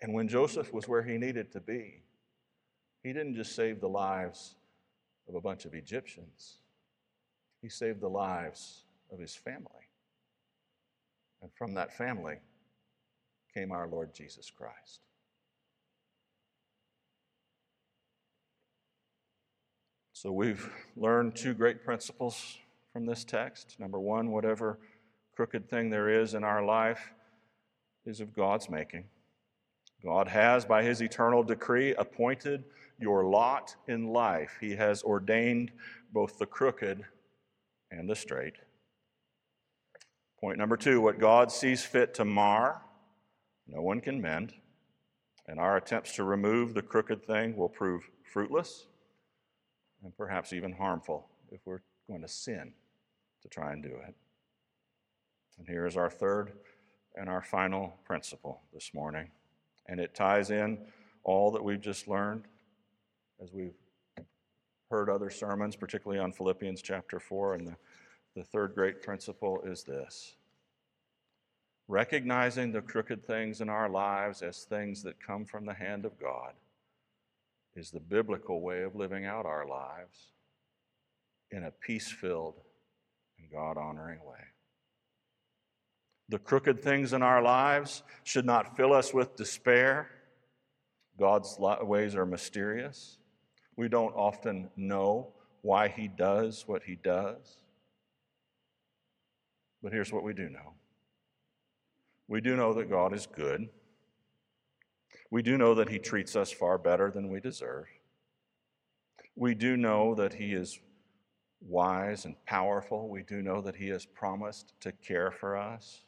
And 0.03 0.13
when 0.13 0.27
Joseph 0.27 0.75
was 0.75 0.89
where 0.89 1.05
he 1.05 1.19
needed 1.19 1.53
to 1.53 1.61
be, 1.61 2.03
he 3.05 3.13
didn't 3.13 3.37
just 3.37 3.55
save 3.55 3.81
the 3.81 3.89
lives 3.89 4.57
of 5.29 5.37
a 5.37 5.41
bunch 5.41 5.67
of 5.67 5.73
Egyptians, 5.73 6.57
he 7.63 7.69
saved 7.69 8.01
the 8.01 8.09
lives 8.09 8.87
of 9.13 9.21
his 9.21 9.37
family. 9.37 9.87
And 11.43 11.51
from 11.57 11.75
that 11.75 11.97
family 11.97 12.39
came 13.55 13.71
our 13.71 13.87
Lord 13.87 14.13
Jesus 14.13 14.51
Christ. 14.51 14.99
So 20.21 20.33
we've 20.33 20.69
learned 20.97 21.37
two 21.37 21.55
great 21.55 21.85
principles 21.85 22.59
from 22.93 23.07
this 23.07 23.23
text. 23.23 23.77
Number 23.79 24.01
one, 24.01 24.33
whatever 24.33 24.81
crooked 25.37 25.71
thing 25.71 25.91
there 25.91 26.09
is 26.09 26.35
in 26.35 26.43
our 26.43 26.65
life 26.65 27.13
is 28.05 28.19
of 28.19 28.35
God's 28.35 28.69
making. 28.69 29.05
God 30.03 30.27
has, 30.27 30.65
by 30.65 30.83
his 30.83 31.01
eternal 31.01 31.45
decree, 31.45 31.95
appointed 31.95 32.65
your 32.99 33.27
lot 33.27 33.77
in 33.87 34.09
life. 34.09 34.59
He 34.61 34.75
has 34.75 35.05
ordained 35.05 35.71
both 36.13 36.37
the 36.37 36.47
crooked 36.47 37.05
and 37.93 38.11
the 38.11 38.17
straight. 38.17 38.55
Point 40.41 40.59
number 40.59 40.77
two 40.77 41.01
what 41.01 41.21
God 41.21 41.53
sees 41.53 41.85
fit 41.85 42.13
to 42.15 42.25
mar, 42.25 42.83
no 43.69 43.83
one 43.83 44.01
can 44.01 44.21
mend. 44.21 44.53
And 45.47 45.61
our 45.61 45.77
attempts 45.77 46.17
to 46.17 46.25
remove 46.25 46.75
the 46.75 46.83
crooked 46.83 47.25
thing 47.25 47.57
will 47.57 47.69
prove 47.69 48.11
fruitless 48.25 48.89
and 50.03 50.17
perhaps 50.17 50.53
even 50.53 50.73
harmful 50.73 51.29
if 51.51 51.61
we're 51.65 51.81
going 52.09 52.23
to 52.23 52.29
sin 52.29 52.73
to 53.43 53.49
try 53.49 53.73
and 53.73 53.83
do 53.83 53.91
it. 54.07 54.15
And 55.59 55.67
here 55.67 55.87
is 55.87 55.97
our 55.97 56.11
third 56.11 56.53
and 57.17 57.29
our 57.29 57.43
final 57.43 57.99
principle 58.05 58.61
this 58.73 58.93
morning. 58.95 59.31
And 59.87 60.01
it 60.01 60.15
ties 60.15 60.51
in 60.51 60.79
all 61.25 61.51
that 61.53 61.65
we've 61.65 61.81
just 61.81 62.09
learned 62.09 62.45
as 63.43 63.53
we've 63.53 63.75
heard 64.91 65.11
other 65.11 65.31
sermons, 65.31 65.77
particularly 65.77 66.21
on 66.21 66.33
Philippians 66.33 66.83
chapter 66.83 67.19
4. 67.21 67.55
And 67.55 67.67
the, 67.67 67.77
the 68.37 68.45
third 68.45 68.75
great 68.75 69.03
principle 69.03 69.61
is 69.65 69.83
this 69.83 70.35
recognizing 71.89 72.71
the 72.71 72.83
crooked 72.83 73.27
things 73.27 73.63
in 73.63 73.69
our 73.71 73.89
lives 73.89 74.43
as 74.43 74.65
things 74.65 75.03
that 75.03 75.19
come 75.25 75.45
from 75.45 75.65
the 75.65 75.73
hand 75.73 76.05
of 76.05 76.19
God 76.19 76.53
is 77.79 77.91
the 77.91 78.01
biblical 78.01 78.61
way 78.61 78.83
of 78.83 78.97
living 78.97 79.25
out 79.25 79.47
our 79.47 79.67
lives 79.67 80.33
in 81.51 81.65
a 81.65 81.71
peace 81.71 82.11
filled 82.11 82.61
and 83.39 83.51
God 83.51 83.79
honoring 83.79 84.19
way. 84.25 84.45
The 86.29 86.39
crooked 86.39 86.83
things 86.83 87.13
in 87.13 87.23
our 87.23 87.41
lives 87.41 88.03
should 88.25 88.45
not 88.45 88.77
fill 88.77 88.93
us 88.93 89.15
with 89.15 89.37
despair. 89.37 90.11
God's 91.19 91.57
ways 91.59 92.15
are 92.15 92.27
mysterious. 92.27 93.17
We 93.77 93.89
don't 93.89 94.15
often 94.15 94.69
know 94.77 95.29
why 95.63 95.89
He 95.89 96.09
does 96.09 96.65
what 96.67 96.83
He 96.83 96.97
does. 96.97 97.59
But 99.83 99.93
here's 99.93 100.13
what 100.13 100.25
we 100.25 100.35
do 100.35 100.49
know 100.49 100.75
we 102.27 102.41
do 102.43 102.57
know 102.57 102.75
that 102.75 102.91
God 102.91 103.15
is 103.15 103.27
good. 103.27 103.69
We 105.31 105.43
do 105.43 105.59
know 105.59 105.75
that 105.75 105.89
He 105.89 105.99
treats 105.99 106.37
us 106.37 106.51
far 106.51 106.79
better 106.79 107.11
than 107.11 107.29
we 107.29 107.41
deserve. 107.41 107.87
We 109.37 109.55
do 109.55 109.77
know 109.77 110.15
that 110.15 110.35
He 110.35 110.53
is 110.53 110.81
wise 111.61 112.25
and 112.25 112.35
powerful. 112.47 113.09
We 113.09 113.23
do 113.23 113.43
know 113.43 113.61
that 113.61 113.77
He 113.77 113.89
has 113.89 114.07
promised 114.07 114.73
to 114.81 114.93
care 114.93 115.31
for 115.31 115.57
us 115.57 116.03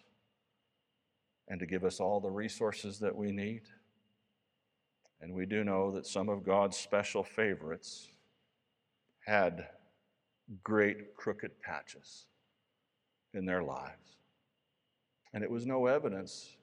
and 1.49 1.61
to 1.61 1.67
give 1.67 1.85
us 1.85 2.01
all 2.01 2.21
the 2.21 2.31
resources 2.31 2.99
that 3.01 3.15
we 3.15 3.33
need. 3.33 3.63
And 5.21 5.35
we 5.35 5.45
do 5.45 5.65
know 5.65 5.91
that 5.91 6.07
some 6.07 6.29
of 6.29 6.45
God's 6.45 6.77
special 6.77 7.23
favorites 7.23 8.09
had 9.27 9.67
great 10.65 11.17
crooked 11.17 11.61
patches 11.61 12.27
in 13.35 13.45
their 13.45 13.63
lives. 13.63 14.17
And 15.35 15.45
it 15.45 15.51
was 15.51 15.67
no 15.67 15.87
evidence 15.87 16.57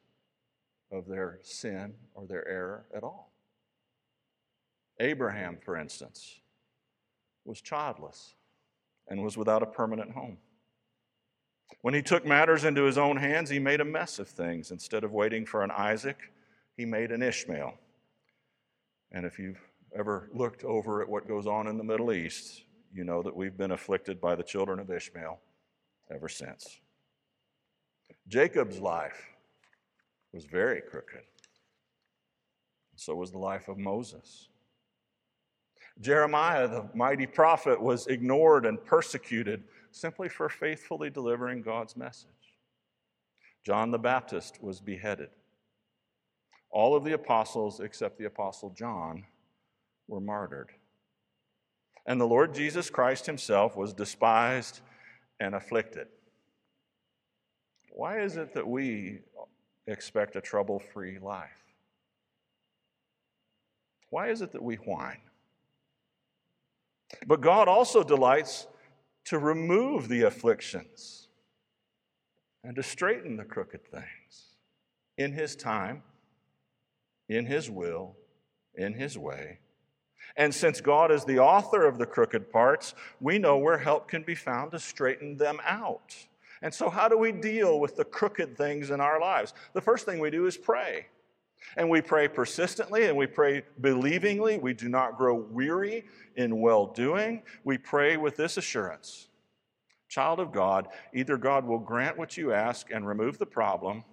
of 0.92 1.08
their 1.08 1.40
sin 1.44 1.94
or 2.14 2.26
their 2.26 2.48
error 2.48 2.86
at 2.96 3.04
all. 3.04 3.32
Abraham, 5.00 5.58
for 5.64 5.78
instance, 5.78 6.40
was 7.46 7.62
childless 7.62 8.36
and 9.08 9.24
was 9.24 9.38
without 9.38 9.64
a 9.64 9.68
permanent 9.68 10.12
home. 10.12 10.38
When 11.82 11.94
he 11.94 12.02
took 12.02 12.26
matters 12.26 12.64
into 12.64 12.84
his 12.84 12.98
own 12.98 13.18
hands, 13.18 13.50
he 13.50 13.60
made 13.60 13.82
a 13.82 13.86
mess 13.86 14.20
of 14.20 14.28
things. 14.28 14.72
Instead 14.72 15.04
of 15.04 15.12
waiting 15.12 15.46
for 15.46 15.64
an 15.64 15.72
Isaac, 15.72 16.18
he 16.76 16.86
made 16.86 17.12
an 17.12 17.22
Ishmael. 17.22 17.74
And 19.12 19.26
if 19.26 19.38
you've 19.38 19.62
ever 19.98 20.30
looked 20.34 20.64
over 20.64 21.02
at 21.02 21.10
what 21.10 21.28
goes 21.28 21.48
on 21.48 21.68
in 21.68 21.78
the 21.78 21.84
Middle 21.84 22.12
East, 22.12 22.64
you 22.94 23.04
know 23.04 23.22
that 23.22 23.36
we've 23.36 23.58
been 23.58 23.72
afflicted 23.72 24.20
by 24.20 24.36
the 24.36 24.44
children 24.44 24.80
of 24.80 24.90
Ishmael 24.90 25.40
ever 26.14 26.30
since. 26.30 26.80
Jacob's 28.28 28.80
life 28.80 29.37
was 30.34 30.46
very 30.46 30.82
crooked. 30.82 31.24
So 32.96 33.16
was 33.16 33.32
the 33.32 33.38
life 33.38 33.68
of 33.68 33.78
Moses. 33.78 34.50
Jeremiah, 36.00 36.68
the 36.68 36.90
mighty 36.94 37.26
prophet, 37.26 37.82
was 37.82 38.08
ignored 38.08 38.66
and 38.66 38.84
persecuted 38.84 39.64
simply 39.92 40.30
for 40.30 40.50
faithfully 40.50 41.10
delivering 41.10 41.62
God's 41.62 41.96
message. 41.96 42.30
John 43.66 43.92
the 43.92 44.00
Baptist 44.00 44.62
was 44.62 44.80
beheaded. 44.80 45.30
All 46.70 46.96
of 46.96 47.04
the 47.04 47.14
apostles, 47.14 47.80
except 47.80 48.18
the 48.18 48.26
apostle 48.26 48.70
John, 48.72 49.26
were 50.08 50.20
martyred. 50.20 50.72
And 52.06 52.22
the 52.22 52.28
Lord 52.28 52.54
Jesus 52.54 52.90
Christ 52.90 53.26
himself 53.26 53.76
was 53.76 53.94
despised 53.94 54.82
and 55.40 55.56
afflicted. 55.56 56.08
Why 57.92 58.22
is 58.22 58.38
it 58.38 58.54
that 58.54 58.68
we 58.68 59.20
expect 59.88 60.36
a 60.36 60.42
trouble 60.42 60.80
free 60.80 61.18
life? 61.20 61.50
Why 64.10 64.30
is 64.30 64.42
it 64.42 64.52
that 64.52 64.64
we 64.64 64.76
whine? 64.76 65.22
But 67.26 67.42
God 67.42 67.68
also 67.68 68.04
delights 68.04 68.68
to 69.26 69.40
remove 69.40 70.08
the 70.08 70.24
afflictions 70.24 71.28
and 72.64 72.76
to 72.76 72.84
straighten 72.84 73.38
the 73.38 73.46
crooked 73.46 73.86
things 73.86 74.56
in 75.18 75.34
His 75.34 75.56
time, 75.56 76.04
in 77.30 77.46
His 77.46 77.70
will, 77.70 78.16
in 78.76 78.94
His 78.94 79.18
way. 79.18 79.60
And 80.36 80.54
since 80.54 80.82
God 80.82 81.12
is 81.12 81.24
the 81.24 81.40
author 81.40 81.86
of 81.86 81.98
the 81.98 82.06
crooked 82.06 82.52
parts, 82.52 82.94
we 83.20 83.40
know 83.40 83.58
where 83.58 83.78
help 83.78 84.08
can 84.08 84.24
be 84.24 84.36
found 84.36 84.72
to 84.72 84.80
straighten 84.80 85.38
them 85.38 85.60
out. 85.66 86.16
And 86.62 86.74
so, 86.74 86.90
how 86.90 87.08
do 87.08 87.18
we 87.18 87.32
deal 87.32 87.80
with 87.80 87.96
the 87.96 88.06
crooked 88.06 88.58
things 88.58 88.90
in 88.90 89.00
our 89.00 89.20
lives? 89.20 89.54
The 89.74 89.82
first 89.82 90.06
thing 90.06 90.20
we 90.20 90.30
do 90.30 90.46
is 90.46 90.58
pray. 90.58 91.08
And 91.76 91.90
we 91.90 92.02
pray 92.02 92.28
persistently 92.28 93.06
and 93.08 93.18
we 93.18 93.28
pray 93.28 93.64
believingly. 93.82 94.60
We 94.60 94.74
do 94.74 94.90
not 94.90 95.18
grow 95.18 95.36
weary 95.36 96.06
in 96.36 96.62
well 96.62 96.88
doing. 96.88 97.44
We 97.64 97.78
pray 97.78 98.18
with 98.18 98.38
this 98.38 98.58
assurance 98.58 99.28
Child 100.08 100.40
of 100.40 100.52
God, 100.52 100.88
either 101.14 101.38
God 101.38 101.66
will 101.66 101.80
grant 101.80 102.18
what 102.18 102.38
you 102.38 102.54
ask 102.54 102.92
and 102.92 103.06
remove 103.06 103.38
the 103.38 103.46
problem, 103.46 104.04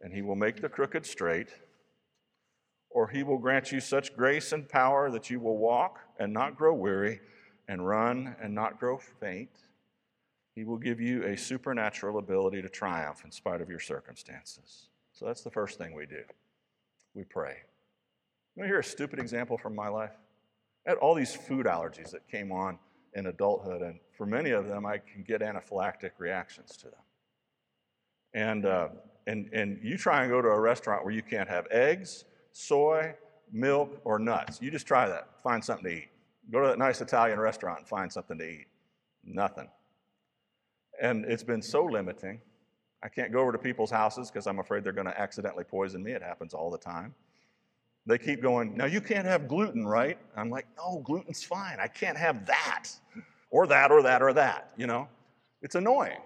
and 0.00 0.12
he 0.12 0.22
will 0.22 0.34
make 0.34 0.60
the 0.60 0.68
crooked 0.68 1.06
straight, 1.06 1.48
or 2.90 3.06
he 3.06 3.22
will 3.22 3.38
grant 3.38 3.70
you 3.70 3.80
such 3.80 4.16
grace 4.16 4.52
and 4.52 4.68
power 4.68 5.10
that 5.10 5.30
you 5.30 5.38
will 5.38 5.58
walk 5.58 6.00
and 6.18 6.32
not 6.32 6.56
grow 6.56 6.74
weary, 6.74 7.20
and 7.68 7.86
run 7.86 8.34
and 8.42 8.52
not 8.52 8.80
grow 8.80 8.98
faint. 8.98 9.50
He 10.54 10.64
will 10.64 10.78
give 10.78 11.00
you 11.00 11.24
a 11.24 11.36
supernatural 11.36 12.18
ability 12.18 12.60
to 12.62 12.68
triumph 12.68 13.24
in 13.24 13.30
spite 13.30 13.60
of 13.60 13.70
your 13.70 13.78
circumstances. 13.80 14.88
So 15.12 15.26
that's 15.26 15.42
the 15.42 15.50
first 15.50 15.78
thing 15.78 15.94
we 15.94 16.06
do. 16.06 16.22
We 17.14 17.24
pray. 17.24 17.56
You 18.54 18.60
want 18.60 18.66
to 18.66 18.72
hear 18.72 18.80
a 18.80 18.84
stupid 18.84 19.18
example 19.18 19.56
from 19.56 19.74
my 19.74 19.88
life? 19.88 20.12
I 20.86 20.90
had 20.90 20.98
all 20.98 21.14
these 21.14 21.34
food 21.34 21.66
allergies 21.66 22.10
that 22.10 22.26
came 22.28 22.50
on 22.50 22.78
in 23.14 23.26
adulthood, 23.26 23.82
and 23.82 23.98
for 24.16 24.26
many 24.26 24.50
of 24.50 24.66
them, 24.66 24.86
I 24.86 24.98
can 24.98 25.22
get 25.22 25.40
anaphylactic 25.40 26.12
reactions 26.18 26.76
to 26.78 26.84
them. 26.84 27.00
And, 28.34 28.66
uh, 28.66 28.88
and, 29.26 29.50
and 29.52 29.78
you 29.82 29.96
try 29.96 30.22
and 30.22 30.30
go 30.30 30.40
to 30.40 30.48
a 30.48 30.60
restaurant 30.60 31.04
where 31.04 31.12
you 31.12 31.22
can't 31.22 31.48
have 31.48 31.66
eggs, 31.70 32.24
soy, 32.52 33.14
milk, 33.52 34.00
or 34.04 34.18
nuts. 34.18 34.60
You 34.62 34.70
just 34.70 34.86
try 34.86 35.08
that. 35.08 35.40
Find 35.42 35.64
something 35.64 35.84
to 35.84 35.96
eat. 35.98 36.08
Go 36.50 36.60
to 36.60 36.68
that 36.68 36.78
nice 36.78 37.00
Italian 37.00 37.38
restaurant 37.38 37.80
and 37.80 37.88
find 37.88 38.12
something 38.12 38.38
to 38.38 38.44
eat. 38.44 38.66
Nothing. 39.24 39.68
And 41.00 41.24
it's 41.24 41.42
been 41.42 41.62
so 41.62 41.84
limiting 41.84 42.40
I 43.02 43.08
can't 43.08 43.32
go 43.32 43.40
over 43.40 43.52
to 43.52 43.58
people's 43.58 43.90
houses 43.90 44.30
because 44.30 44.46
I'm 44.46 44.58
afraid 44.58 44.84
they're 44.84 44.92
going 44.92 45.06
to 45.06 45.18
accidentally 45.18 45.64
poison 45.64 46.02
me. 46.02 46.12
It 46.12 46.22
happens 46.22 46.52
all 46.52 46.70
the 46.70 46.78
time. 46.78 47.14
They 48.06 48.18
keep 48.18 48.42
going, 48.42 48.76
now 48.76 48.86
you 48.86 49.00
can't 49.00 49.26
have 49.26 49.48
gluten, 49.48 49.86
right? 49.86 50.18
I'm 50.36 50.50
like, 50.50 50.66
no, 50.76 51.00
gluten's 51.04 51.42
fine. 51.42 51.78
I 51.80 51.86
can't 51.86 52.16
have 52.16 52.46
that, 52.46 52.88
or 53.50 53.66
that, 53.68 53.90
or 53.90 54.02
that, 54.02 54.22
or 54.22 54.32
that, 54.32 54.72
you 54.76 54.86
know? 54.86 55.08
It's 55.62 55.74
annoying. 55.74 56.20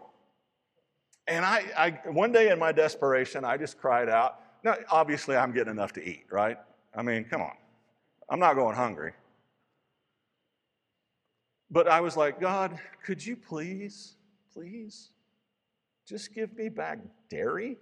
And 1.27 1.45
I, 1.45 1.65
I 1.77 2.11
one 2.11 2.33
day 2.33 2.51
in 2.51 2.59
my 2.59 2.71
desperation, 2.71 3.45
I 3.45 3.57
just 3.57 3.79
cried 3.79 4.09
out. 4.09 4.41
Now, 4.63 4.77
obviously, 4.91 5.37
I'm 5.37 5.53
getting 5.53 5.73
enough 5.73 5.93
to 5.95 6.09
eat, 6.09 6.27
right? 6.31 6.59
I 6.95 7.03
mean, 7.03 7.25
come 7.25 7.43
on. 7.43 7.55
I'm 8.29 8.39
not 8.39 8.55
going 8.55 8.77
hungry. 8.77 9.13
But 11.71 11.89
I 11.89 12.01
was 12.01 12.17
like, 12.17 12.41
God, 12.41 12.79
could 13.05 13.25
you 13.25 13.37
please, 13.37 14.17
please 14.55 15.11
just 16.07 16.35
give 16.35 16.57
me 16.57 16.69
back 16.69 16.99
dairy? 17.29 17.79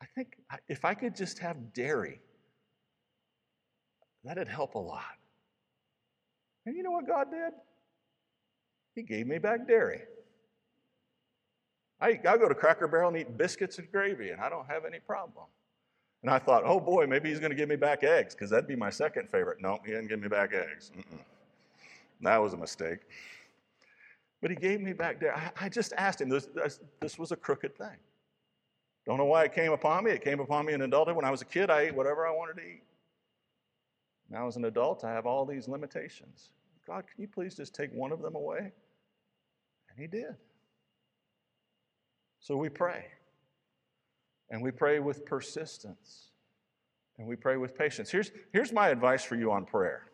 I 0.00 0.06
think 0.14 0.36
if 0.68 0.84
I 0.84 0.94
could 0.94 1.16
just 1.16 1.38
have 1.40 1.72
dairy, 1.74 2.20
that'd 4.24 4.48
help 4.48 4.74
a 4.74 4.78
lot. 4.78 5.16
And 6.66 6.76
you 6.76 6.82
know 6.82 6.90
what 6.92 7.06
God 7.06 7.30
did? 7.30 7.52
He 8.94 9.02
gave 9.02 9.26
me 9.26 9.38
back 9.38 9.66
dairy. 9.66 10.02
I, 12.00 12.20
I 12.28 12.36
go 12.36 12.48
to 12.48 12.54
Cracker 12.54 12.86
Barrel 12.86 13.08
and 13.08 13.18
eat 13.18 13.36
biscuits 13.36 13.78
and 13.78 13.90
gravy, 13.90 14.30
and 14.30 14.40
I 14.40 14.48
don't 14.48 14.66
have 14.68 14.84
any 14.84 15.00
problem. 15.00 15.46
And 16.22 16.30
I 16.30 16.38
thought, 16.38 16.62
oh 16.64 16.78
boy, 16.78 17.06
maybe 17.06 17.28
he's 17.28 17.40
going 17.40 17.50
to 17.50 17.56
give 17.56 17.68
me 17.68 17.76
back 17.76 18.04
eggs, 18.04 18.34
because 18.34 18.50
that'd 18.50 18.68
be 18.68 18.76
my 18.76 18.90
second 18.90 19.28
favorite. 19.30 19.60
No, 19.60 19.78
he 19.84 19.92
didn't 19.92 20.08
give 20.08 20.20
me 20.20 20.28
back 20.28 20.52
eggs. 20.52 20.92
Mm-mm. 20.96 21.18
That 22.20 22.38
was 22.38 22.52
a 22.52 22.56
mistake. 22.56 23.00
But 24.40 24.50
he 24.50 24.56
gave 24.56 24.80
me 24.80 24.92
back 24.92 25.20
there. 25.20 25.36
I, 25.36 25.50
I 25.60 25.68
just 25.68 25.92
asked 25.96 26.20
him, 26.20 26.28
this, 26.28 26.48
this, 27.00 27.18
was 27.18 27.32
a 27.32 27.36
crooked 27.36 27.76
thing. 27.76 27.96
Don't 29.04 29.18
know 29.18 29.24
why 29.24 29.44
it 29.44 29.52
came 29.52 29.72
upon 29.72 30.04
me. 30.04 30.12
It 30.12 30.22
came 30.22 30.38
upon 30.38 30.66
me 30.66 30.74
in 30.74 30.82
adulthood. 30.82 31.16
When 31.16 31.24
I 31.24 31.30
was 31.30 31.42
a 31.42 31.46
kid, 31.46 31.70
I 31.70 31.82
ate 31.82 31.94
whatever 31.94 32.26
I 32.26 32.30
wanted 32.30 32.60
to 32.60 32.62
eat. 32.62 32.82
Now, 34.30 34.46
as 34.46 34.56
an 34.56 34.66
adult, 34.66 35.04
I 35.04 35.12
have 35.12 35.26
all 35.26 35.44
these 35.46 35.66
limitations. 35.66 36.50
God, 36.86 37.04
can 37.06 37.20
you 37.20 37.28
please 37.28 37.56
just 37.56 37.74
take 37.74 37.90
one 37.92 38.12
of 38.12 38.22
them 38.22 38.34
away? 38.34 38.58
And 39.90 39.98
he 39.98 40.06
did. 40.06 40.36
So 42.40 42.56
we 42.56 42.68
pray. 42.68 43.06
And 44.50 44.62
we 44.62 44.70
pray 44.70 45.00
with 45.00 45.24
persistence. 45.24 46.28
And 47.18 47.26
we 47.26 47.34
pray 47.34 47.56
with 47.56 47.76
patience. 47.76 48.10
Here's, 48.10 48.30
here's 48.52 48.72
my 48.72 48.88
advice 48.88 49.24
for 49.24 49.34
you 49.34 49.50
on 49.50 49.64
prayer. 49.64 50.10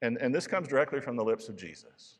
And, 0.00 0.16
and 0.18 0.34
this 0.34 0.46
comes 0.46 0.66
directly 0.66 1.00
from 1.00 1.16
the 1.16 1.24
lips 1.24 1.48
of 1.48 1.56
Jesus. 1.56 2.18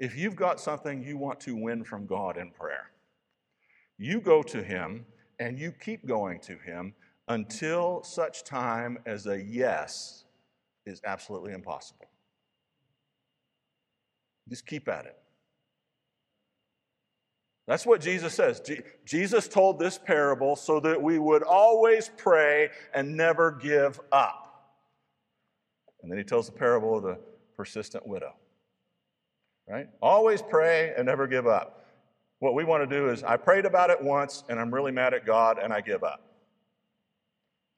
If 0.00 0.16
you've 0.16 0.34
got 0.34 0.58
something 0.58 1.02
you 1.02 1.18
want 1.18 1.40
to 1.40 1.54
win 1.54 1.84
from 1.84 2.06
God 2.06 2.38
in 2.38 2.50
prayer, 2.50 2.90
you 3.98 4.18
go 4.18 4.42
to 4.44 4.62
Him 4.62 5.04
and 5.38 5.58
you 5.58 5.72
keep 5.72 6.06
going 6.06 6.40
to 6.40 6.56
Him 6.56 6.94
until 7.28 8.02
such 8.02 8.42
time 8.42 8.98
as 9.04 9.26
a 9.26 9.40
yes 9.40 10.24
is 10.86 11.02
absolutely 11.04 11.52
impossible. 11.52 12.08
Just 14.48 14.66
keep 14.66 14.88
at 14.88 15.04
it. 15.04 15.18
That's 17.66 17.84
what 17.84 18.00
Jesus 18.00 18.32
says. 18.32 18.58
Je- 18.60 18.80
Jesus 19.04 19.48
told 19.48 19.78
this 19.78 19.98
parable 19.98 20.56
so 20.56 20.80
that 20.80 21.00
we 21.00 21.18
would 21.18 21.42
always 21.42 22.10
pray 22.16 22.70
and 22.94 23.18
never 23.18 23.52
give 23.52 24.00
up. 24.10 24.72
And 26.02 26.10
then 26.10 26.16
he 26.16 26.24
tells 26.24 26.46
the 26.46 26.52
parable 26.52 26.96
of 26.96 27.02
the 27.02 27.18
persistent 27.54 28.06
widow 28.06 28.32
right? 29.70 29.88
Always 30.02 30.42
pray 30.42 30.92
and 30.96 31.06
never 31.06 31.26
give 31.26 31.46
up. 31.46 31.84
What 32.40 32.54
we 32.54 32.64
want 32.64 32.88
to 32.88 32.98
do 32.98 33.10
is, 33.10 33.22
I 33.22 33.36
prayed 33.36 33.66
about 33.66 33.90
it 33.90 34.02
once 34.02 34.42
and 34.48 34.58
I'm 34.58 34.74
really 34.74 34.92
mad 34.92 35.14
at 35.14 35.24
God 35.24 35.58
and 35.62 35.72
I 35.72 35.80
give 35.80 36.02
up. 36.02 36.22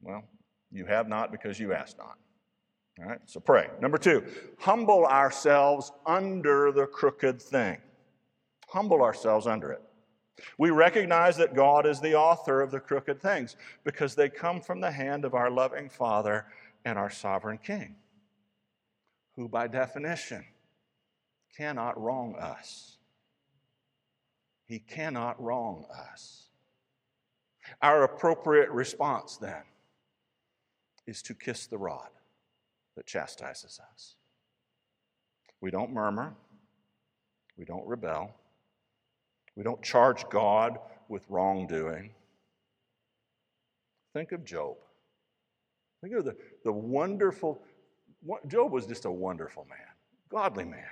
Well, 0.01 0.25
you 0.71 0.87
have 0.87 1.09
not 1.09 1.31
because 1.31 1.61
you 1.61 1.73
asked 1.73 1.99
not. 1.99 2.17
All 2.99 3.07
right, 3.07 3.21
so 3.27 3.41
pray. 3.41 3.69
Number 3.81 3.99
two, 3.99 4.25
humble 4.59 5.05
ourselves 5.05 5.93
under 6.07 6.73
the 6.73 6.87
crooked 6.87 7.41
thing. 7.43 7.79
Humble 8.69 9.03
ourselves 9.03 9.47
under 9.47 9.73
it. 9.73 9.83
We 10.59 10.71
recognize 10.71 11.37
that 11.37 11.55
God 11.55 11.87
is 11.87 12.01
the 12.01 12.15
author 12.15 12.63
of 12.63 12.71
the 12.71 12.81
crooked 12.81 13.21
things 13.21 13.57
because 13.85 14.15
they 14.15 14.29
come 14.29 14.61
from 14.61 14.81
the 14.81 14.91
hand 14.91 15.25
of 15.25 15.35
our 15.35 15.51
loving 15.51 15.89
Father 15.89 16.47
and 16.85 16.99
our 16.99 17.11
sovereign 17.11 17.59
King, 17.59 17.97
who 19.37 19.49
by 19.49 19.69
definition 19.69 20.45
cannot 21.57 22.01
wrong 22.01 22.35
us. 22.37 22.97
He 24.67 24.79
cannot 24.79 25.43
wrong 25.43 25.85
us. 26.13 26.49
Our 27.81 28.05
appropriate 28.05 28.71
response 28.71 29.37
then 29.37 29.63
is 31.07 31.23
to 31.23 31.35
kiss 31.35 31.67
the 31.67 31.79
rod 31.79 32.09
that 32.97 33.07
chastises 33.07 33.81
us. 33.93 34.17
We 35.61 35.71
don't 35.71 35.93
murmur, 35.93 36.35
we 37.57 37.65
don't 37.65 37.87
rebel, 37.87 38.35
we 39.57 39.63
don't 39.63 39.83
charge 39.83 40.29
God 40.29 40.79
with 41.09 41.25
wrongdoing. 41.29 42.11
Think 44.15 44.33
of 44.33 44.45
Job. 44.45 44.77
Think 46.03 46.15
of 46.15 46.25
the, 46.25 46.37
the 46.65 46.73
wonderful, 46.73 47.63
Job 48.49 48.73
was 48.73 48.87
just 48.87 49.05
a 49.05 49.11
wonderful 49.11 49.67
man, 49.69 49.79
godly 50.29 50.65
man. 50.65 50.85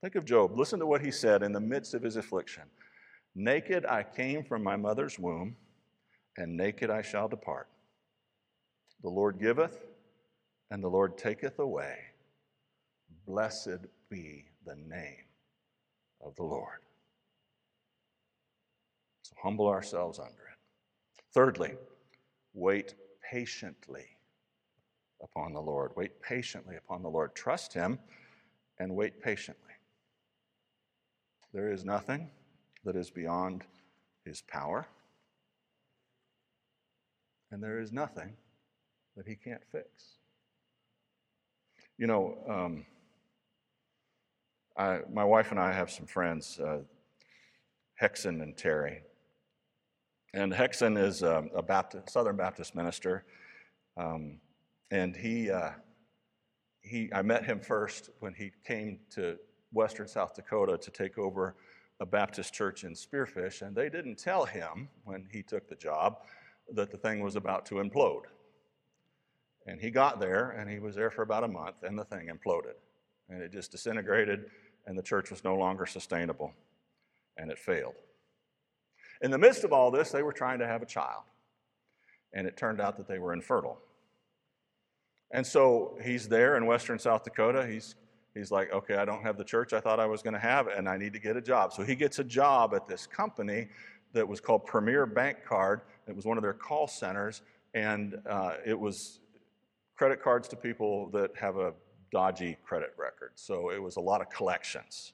Think 0.00 0.14
of 0.14 0.24
Job. 0.24 0.58
Listen 0.58 0.78
to 0.80 0.86
what 0.86 1.02
he 1.02 1.10
said 1.10 1.42
in 1.42 1.52
the 1.52 1.60
midst 1.60 1.94
of 1.94 2.02
his 2.02 2.16
affliction 2.16 2.64
Naked 3.34 3.86
I 3.86 4.02
came 4.02 4.42
from 4.42 4.62
my 4.62 4.76
mother's 4.76 5.18
womb, 5.18 5.56
and 6.36 6.56
naked 6.56 6.90
I 6.90 7.02
shall 7.02 7.28
depart. 7.28 7.68
The 9.02 9.08
Lord 9.08 9.38
giveth, 9.38 9.86
and 10.70 10.82
the 10.82 10.88
Lord 10.88 11.16
taketh 11.16 11.58
away. 11.58 11.96
Blessed 13.26 13.86
be 14.08 14.46
the 14.66 14.74
name 14.74 15.26
of 16.20 16.34
the 16.36 16.42
Lord. 16.42 16.80
So 19.22 19.34
humble 19.42 19.68
ourselves 19.68 20.18
under 20.18 20.32
it. 20.32 20.58
Thirdly, 21.32 21.74
wait 22.52 22.94
patiently 23.30 24.06
upon 25.22 25.52
the 25.52 25.60
Lord. 25.60 25.92
Wait 25.96 26.20
patiently 26.20 26.76
upon 26.76 27.02
the 27.02 27.08
Lord. 27.08 27.34
Trust 27.34 27.72
Him 27.72 27.98
and 28.78 28.94
wait 28.96 29.22
patiently. 29.22 29.69
There 31.52 31.72
is 31.72 31.84
nothing 31.84 32.30
that 32.84 32.94
is 32.96 33.10
beyond 33.10 33.64
His 34.24 34.42
power, 34.42 34.86
and 37.50 37.62
there 37.62 37.80
is 37.80 37.92
nothing 37.92 38.36
that 39.16 39.26
He 39.26 39.34
can't 39.34 39.62
fix. 39.72 40.18
You 41.98 42.06
know, 42.06 42.38
um, 42.48 42.86
I, 44.76 45.00
my 45.12 45.24
wife 45.24 45.50
and 45.50 45.58
I 45.58 45.72
have 45.72 45.90
some 45.90 46.06
friends, 46.06 46.58
uh, 46.60 46.78
Hexon 48.00 48.42
and 48.42 48.56
Terry. 48.56 49.02
And 50.32 50.52
Hexon 50.52 50.96
is 50.96 51.22
um, 51.22 51.50
a 51.54 51.62
Baptist, 51.62 52.10
Southern 52.10 52.36
Baptist 52.36 52.74
minister. 52.74 53.24
Um, 53.96 54.40
and 54.90 55.16
he, 55.16 55.50
uh, 55.50 55.72
he, 56.80 57.10
I 57.12 57.22
met 57.22 57.44
him 57.44 57.60
first 57.60 58.10
when 58.20 58.32
he 58.32 58.52
came 58.64 59.00
to 59.10 59.36
Western 59.72 60.08
South 60.08 60.34
Dakota 60.34 60.78
to 60.78 60.90
take 60.90 61.18
over 61.18 61.56
a 62.00 62.06
Baptist 62.06 62.52
church 62.54 62.84
in 62.84 62.92
Spearfish. 62.92 63.62
And 63.62 63.76
they 63.76 63.88
didn't 63.88 64.16
tell 64.16 64.44
him 64.44 64.88
when 65.04 65.26
he 65.30 65.42
took 65.42 65.68
the 65.68 65.76
job 65.76 66.18
that 66.72 66.90
the 66.90 66.96
thing 66.96 67.20
was 67.20 67.36
about 67.36 67.66
to 67.66 67.76
implode. 67.76 68.24
And 69.66 69.80
he 69.80 69.90
got 69.90 70.20
there, 70.20 70.50
and 70.50 70.70
he 70.70 70.78
was 70.78 70.94
there 70.94 71.10
for 71.10 71.22
about 71.22 71.44
a 71.44 71.48
month, 71.48 71.82
and 71.82 71.98
the 71.98 72.04
thing 72.04 72.28
imploded. 72.28 72.74
And 73.28 73.42
it 73.42 73.52
just 73.52 73.70
disintegrated, 73.70 74.46
and 74.86 74.98
the 74.98 75.02
church 75.02 75.30
was 75.30 75.44
no 75.44 75.54
longer 75.54 75.86
sustainable, 75.86 76.52
and 77.36 77.50
it 77.50 77.58
failed. 77.58 77.94
In 79.20 79.30
the 79.30 79.38
midst 79.38 79.64
of 79.64 79.72
all 79.72 79.90
this, 79.90 80.10
they 80.10 80.22
were 80.22 80.32
trying 80.32 80.58
to 80.60 80.66
have 80.66 80.82
a 80.82 80.86
child, 80.86 81.24
and 82.32 82.46
it 82.46 82.56
turned 82.56 82.80
out 82.80 82.96
that 82.96 83.06
they 83.06 83.18
were 83.18 83.34
infertile. 83.34 83.78
And 85.30 85.46
so 85.46 85.98
he's 86.02 86.26
there 86.28 86.56
in 86.56 86.66
western 86.66 86.98
South 86.98 87.22
Dakota. 87.22 87.66
He's, 87.66 87.94
he's 88.34 88.50
like, 88.50 88.72
okay, 88.72 88.96
I 88.96 89.04
don't 89.04 89.22
have 89.22 89.36
the 89.36 89.44
church 89.44 89.72
I 89.72 89.80
thought 89.80 90.00
I 90.00 90.06
was 90.06 90.22
going 90.22 90.34
to 90.34 90.40
have, 90.40 90.68
and 90.68 90.88
I 90.88 90.96
need 90.96 91.12
to 91.12 91.18
get 91.18 91.36
a 91.36 91.40
job. 91.40 91.72
So 91.72 91.82
he 91.82 91.94
gets 91.94 92.18
a 92.18 92.24
job 92.24 92.74
at 92.74 92.86
this 92.88 93.06
company 93.06 93.68
that 94.12 94.26
was 94.26 94.40
called 94.40 94.66
Premier 94.66 95.06
Bank 95.06 95.38
Card. 95.46 95.82
It 96.06 96.14
was 96.14 96.24
one 96.24 96.36
of 96.36 96.42
their 96.42 96.52
call 96.52 96.86
centers, 96.86 97.42
and 97.74 98.18
uh, 98.28 98.54
it 98.64 98.78
was 98.78 99.20
credit 99.96 100.22
cards 100.22 100.48
to 100.48 100.56
people 100.56 101.10
that 101.10 101.30
have 101.36 101.56
a 101.56 101.74
dodgy 102.10 102.56
credit 102.64 102.92
record. 102.96 103.32
So 103.34 103.70
it 103.70 103.80
was 103.80 103.96
a 103.96 104.00
lot 104.00 104.20
of 104.20 104.30
collections. 104.30 105.12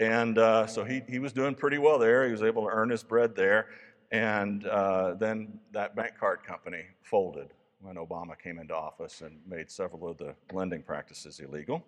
And 0.00 0.38
uh, 0.38 0.66
so 0.66 0.84
he, 0.84 1.02
he 1.08 1.18
was 1.18 1.32
doing 1.32 1.54
pretty 1.54 1.78
well 1.78 1.98
there. 1.98 2.24
He 2.24 2.30
was 2.30 2.42
able 2.42 2.62
to 2.64 2.68
earn 2.68 2.90
his 2.90 3.02
bread 3.02 3.34
there. 3.34 3.66
And 4.12 4.66
uh, 4.66 5.14
then 5.14 5.58
that 5.72 5.96
bank 5.96 6.12
card 6.18 6.44
company 6.44 6.84
folded 7.02 7.52
when 7.80 7.96
Obama 7.96 8.38
came 8.38 8.58
into 8.58 8.74
office 8.74 9.20
and 9.20 9.38
made 9.46 9.70
several 9.70 10.08
of 10.08 10.18
the 10.18 10.34
lending 10.52 10.82
practices 10.82 11.40
illegal. 11.40 11.84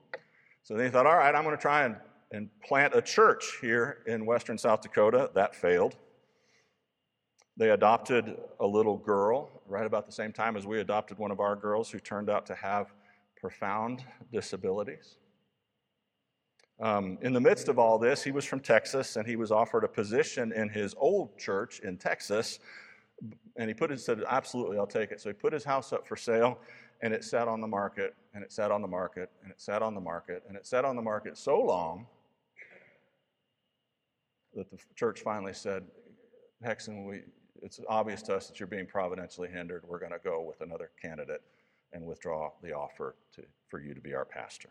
So 0.62 0.74
they 0.74 0.90
thought, 0.90 1.06
all 1.06 1.16
right, 1.16 1.34
I'm 1.34 1.44
going 1.44 1.56
to 1.56 1.60
try 1.60 1.84
and, 1.84 1.96
and 2.32 2.48
plant 2.62 2.94
a 2.94 3.02
church 3.02 3.58
here 3.60 3.98
in 4.06 4.26
western 4.26 4.58
South 4.58 4.82
Dakota. 4.82 5.30
That 5.34 5.54
failed. 5.54 5.96
They 7.56 7.70
adopted 7.70 8.36
a 8.60 8.66
little 8.66 8.96
girl 8.96 9.50
right 9.66 9.84
about 9.84 10.06
the 10.06 10.12
same 10.12 10.32
time 10.32 10.56
as 10.56 10.66
we 10.66 10.80
adopted 10.80 11.18
one 11.18 11.30
of 11.30 11.40
our 11.40 11.56
girls 11.56 11.90
who 11.90 11.98
turned 11.98 12.30
out 12.30 12.46
to 12.46 12.54
have 12.54 12.92
profound 13.38 14.04
disabilities. 14.32 15.16
Um, 16.80 17.18
in 17.20 17.34
the 17.34 17.40
midst 17.40 17.68
of 17.68 17.78
all 17.78 17.98
this, 17.98 18.22
he 18.22 18.30
was 18.30 18.44
from 18.46 18.60
Texas 18.60 19.16
and 19.16 19.26
he 19.26 19.36
was 19.36 19.52
offered 19.52 19.84
a 19.84 19.88
position 19.88 20.52
in 20.52 20.68
his 20.68 20.94
old 20.96 21.36
church 21.38 21.80
in 21.80 21.98
Texas. 21.98 22.60
And 23.60 23.68
he 23.68 23.74
put 23.74 23.92
it, 23.92 24.00
said, 24.00 24.24
Absolutely, 24.26 24.78
I'll 24.78 24.86
take 24.86 25.10
it. 25.12 25.20
So 25.20 25.28
he 25.28 25.34
put 25.34 25.52
his 25.52 25.64
house 25.64 25.92
up 25.92 26.08
for 26.08 26.16
sale 26.16 26.58
and 27.02 27.12
it 27.12 27.22
sat 27.22 27.46
on 27.46 27.60
the 27.60 27.66
market 27.66 28.14
and 28.32 28.42
it 28.42 28.50
sat 28.50 28.70
on 28.70 28.80
the 28.80 28.88
market 28.88 29.30
and 29.42 29.52
it 29.52 29.60
sat 29.60 29.82
on 29.82 29.94
the 29.94 30.00
market 30.00 30.42
and 30.48 30.56
it 30.56 30.66
sat 30.66 30.86
on 30.86 30.96
the 30.96 31.02
market 31.02 31.36
so 31.36 31.60
long 31.60 32.06
that 34.54 34.70
the 34.70 34.78
church 34.96 35.20
finally 35.20 35.52
said, 35.52 35.84
Hexon, 36.64 37.06
we, 37.06 37.20
it's 37.62 37.78
obvious 37.86 38.22
to 38.22 38.34
us 38.34 38.46
that 38.46 38.58
you're 38.58 38.66
being 38.66 38.86
providentially 38.86 39.50
hindered. 39.50 39.84
We're 39.86 40.00
going 40.00 40.12
to 40.12 40.18
go 40.24 40.40
with 40.40 40.62
another 40.62 40.90
candidate 41.00 41.42
and 41.92 42.06
withdraw 42.06 42.52
the 42.62 42.72
offer 42.72 43.14
to, 43.34 43.42
for 43.68 43.78
you 43.78 43.92
to 43.92 44.00
be 44.00 44.14
our 44.14 44.24
pastor. 44.24 44.70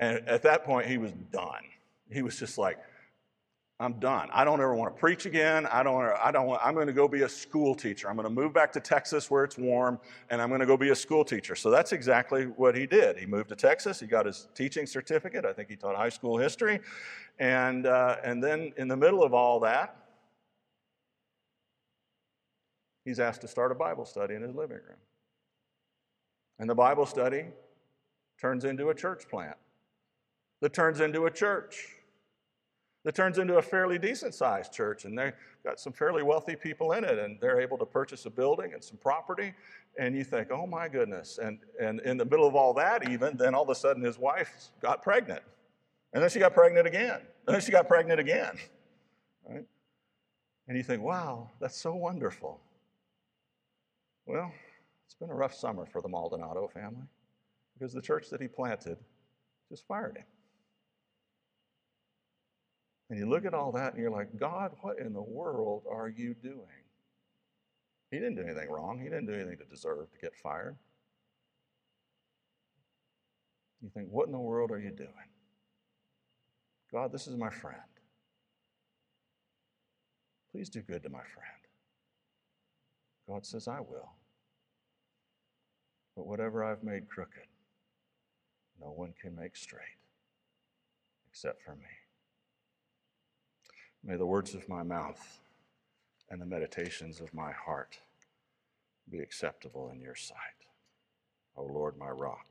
And 0.00 0.26
at 0.26 0.42
that 0.44 0.64
point, 0.64 0.86
he 0.86 0.96
was 0.96 1.12
done. 1.30 1.64
He 2.10 2.22
was 2.22 2.38
just 2.38 2.56
like, 2.56 2.78
I'm 3.78 4.00
done. 4.00 4.30
I 4.32 4.44
don't 4.44 4.60
ever 4.60 4.74
want 4.74 4.94
to 4.94 4.98
preach 4.98 5.26
again. 5.26 5.66
I 5.66 5.82
don't, 5.82 6.02
I 6.02 6.30
don't 6.30 6.46
want, 6.46 6.62
I'm 6.64 6.72
going 6.72 6.86
to 6.86 6.94
go 6.94 7.06
be 7.06 7.22
a 7.22 7.28
school 7.28 7.74
teacher. 7.74 8.08
I'm 8.08 8.16
going 8.16 8.26
to 8.26 8.34
move 8.34 8.54
back 8.54 8.72
to 8.72 8.80
Texas 8.80 9.30
where 9.30 9.44
it's 9.44 9.58
warm 9.58 10.00
and 10.30 10.40
I'm 10.40 10.48
going 10.48 10.60
to 10.60 10.66
go 10.66 10.78
be 10.78 10.90
a 10.90 10.94
school 10.94 11.26
teacher. 11.26 11.54
So 11.54 11.70
that's 11.70 11.92
exactly 11.92 12.44
what 12.44 12.74
he 12.74 12.86
did. 12.86 13.18
He 13.18 13.26
moved 13.26 13.50
to 13.50 13.56
Texas. 13.56 14.00
He 14.00 14.06
got 14.06 14.24
his 14.24 14.48
teaching 14.54 14.86
certificate. 14.86 15.44
I 15.44 15.52
think 15.52 15.68
he 15.68 15.76
taught 15.76 15.94
high 15.94 16.08
school 16.08 16.38
history. 16.38 16.80
And, 17.38 17.86
uh, 17.86 18.16
and 18.24 18.42
then 18.42 18.72
in 18.78 18.88
the 18.88 18.96
middle 18.96 19.22
of 19.22 19.34
all 19.34 19.60
that, 19.60 19.94
he's 23.04 23.20
asked 23.20 23.42
to 23.42 23.48
start 23.48 23.72
a 23.72 23.74
Bible 23.74 24.06
study 24.06 24.36
in 24.36 24.40
his 24.40 24.54
living 24.54 24.78
room. 24.78 24.98
And 26.58 26.70
the 26.70 26.74
Bible 26.74 27.04
study 27.04 27.44
turns 28.40 28.64
into 28.64 28.88
a 28.88 28.94
church 28.94 29.28
plant 29.28 29.56
that 30.62 30.72
turns 30.72 31.00
into 31.00 31.26
a 31.26 31.30
church 31.30 31.95
that 33.06 33.14
turns 33.14 33.38
into 33.38 33.58
a 33.58 33.62
fairly 33.62 34.00
decent 34.00 34.34
sized 34.34 34.72
church. 34.72 35.04
And 35.04 35.16
they've 35.16 35.32
got 35.64 35.78
some 35.78 35.92
fairly 35.92 36.24
wealthy 36.24 36.56
people 36.56 36.90
in 36.90 37.04
it, 37.04 37.20
and 37.20 37.38
they're 37.40 37.60
able 37.60 37.78
to 37.78 37.86
purchase 37.86 38.26
a 38.26 38.30
building 38.30 38.72
and 38.74 38.82
some 38.82 38.96
property. 38.96 39.54
And 39.96 40.16
you 40.16 40.24
think, 40.24 40.50
oh 40.50 40.66
my 40.66 40.88
goodness. 40.88 41.38
And, 41.40 41.60
and 41.80 42.00
in 42.00 42.16
the 42.16 42.24
middle 42.24 42.48
of 42.48 42.56
all 42.56 42.74
that, 42.74 43.08
even, 43.08 43.36
then 43.36 43.54
all 43.54 43.62
of 43.62 43.68
a 43.68 43.76
sudden 43.76 44.02
his 44.02 44.18
wife 44.18 44.72
got 44.82 45.04
pregnant. 45.04 45.42
And 46.14 46.20
then 46.20 46.30
she 46.30 46.40
got 46.40 46.52
pregnant 46.52 46.88
again. 46.88 47.20
And 47.46 47.54
then 47.54 47.60
she 47.60 47.70
got 47.70 47.86
pregnant 47.86 48.18
again. 48.18 48.58
Right? 49.48 49.64
And 50.66 50.76
you 50.76 50.82
think, 50.82 51.00
wow, 51.00 51.48
that's 51.60 51.80
so 51.80 51.94
wonderful. 51.94 52.60
Well, 54.26 54.50
it's 55.04 55.14
been 55.14 55.30
a 55.30 55.34
rough 55.34 55.54
summer 55.54 55.86
for 55.86 56.02
the 56.02 56.08
Maldonado 56.08 56.66
family 56.66 57.06
because 57.78 57.92
the 57.92 58.02
church 58.02 58.30
that 58.30 58.40
he 58.40 58.48
planted 58.48 58.98
just 59.70 59.86
fired 59.86 60.16
him. 60.16 60.24
And 63.08 63.18
you 63.18 63.28
look 63.28 63.44
at 63.44 63.54
all 63.54 63.72
that 63.72 63.92
and 63.92 64.02
you're 64.02 64.10
like, 64.10 64.36
God, 64.36 64.72
what 64.80 64.98
in 64.98 65.12
the 65.12 65.22
world 65.22 65.84
are 65.90 66.08
you 66.08 66.34
doing? 66.34 66.84
He 68.10 68.18
didn't 68.18 68.36
do 68.36 68.42
anything 68.42 68.68
wrong. 68.68 68.98
He 68.98 69.04
didn't 69.04 69.26
do 69.26 69.34
anything 69.34 69.58
to 69.58 69.64
deserve 69.64 70.10
to 70.12 70.18
get 70.20 70.34
fired. 70.34 70.76
You 73.82 73.90
think, 73.90 74.08
what 74.10 74.26
in 74.26 74.32
the 74.32 74.38
world 74.38 74.70
are 74.70 74.80
you 74.80 74.90
doing? 74.90 75.10
God, 76.92 77.12
this 77.12 77.26
is 77.26 77.36
my 77.36 77.50
friend. 77.50 77.80
Please 80.50 80.68
do 80.68 80.80
good 80.80 81.02
to 81.02 81.08
my 81.08 81.18
friend. 81.18 81.46
God 83.28 83.44
says, 83.44 83.68
I 83.68 83.80
will. 83.80 84.10
But 86.16 86.26
whatever 86.26 86.64
I've 86.64 86.82
made 86.82 87.08
crooked, 87.08 87.46
no 88.80 88.86
one 88.86 89.12
can 89.20 89.36
make 89.36 89.56
straight 89.56 89.82
except 91.30 91.62
for 91.62 91.72
me. 91.72 92.05
May 94.04 94.16
the 94.16 94.26
words 94.26 94.54
of 94.54 94.68
my 94.68 94.82
mouth 94.82 95.40
and 96.30 96.40
the 96.40 96.46
meditations 96.46 97.20
of 97.20 97.34
my 97.34 97.52
heart 97.52 97.98
be 99.10 99.18
acceptable 99.18 99.90
in 99.90 100.00
your 100.00 100.14
sight. 100.14 100.36
O 101.56 101.64
Lord, 101.64 101.96
my 101.96 102.10
rock 102.10 102.46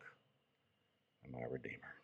and 1.24 1.34
my 1.34 1.44
redeemer. 1.44 1.96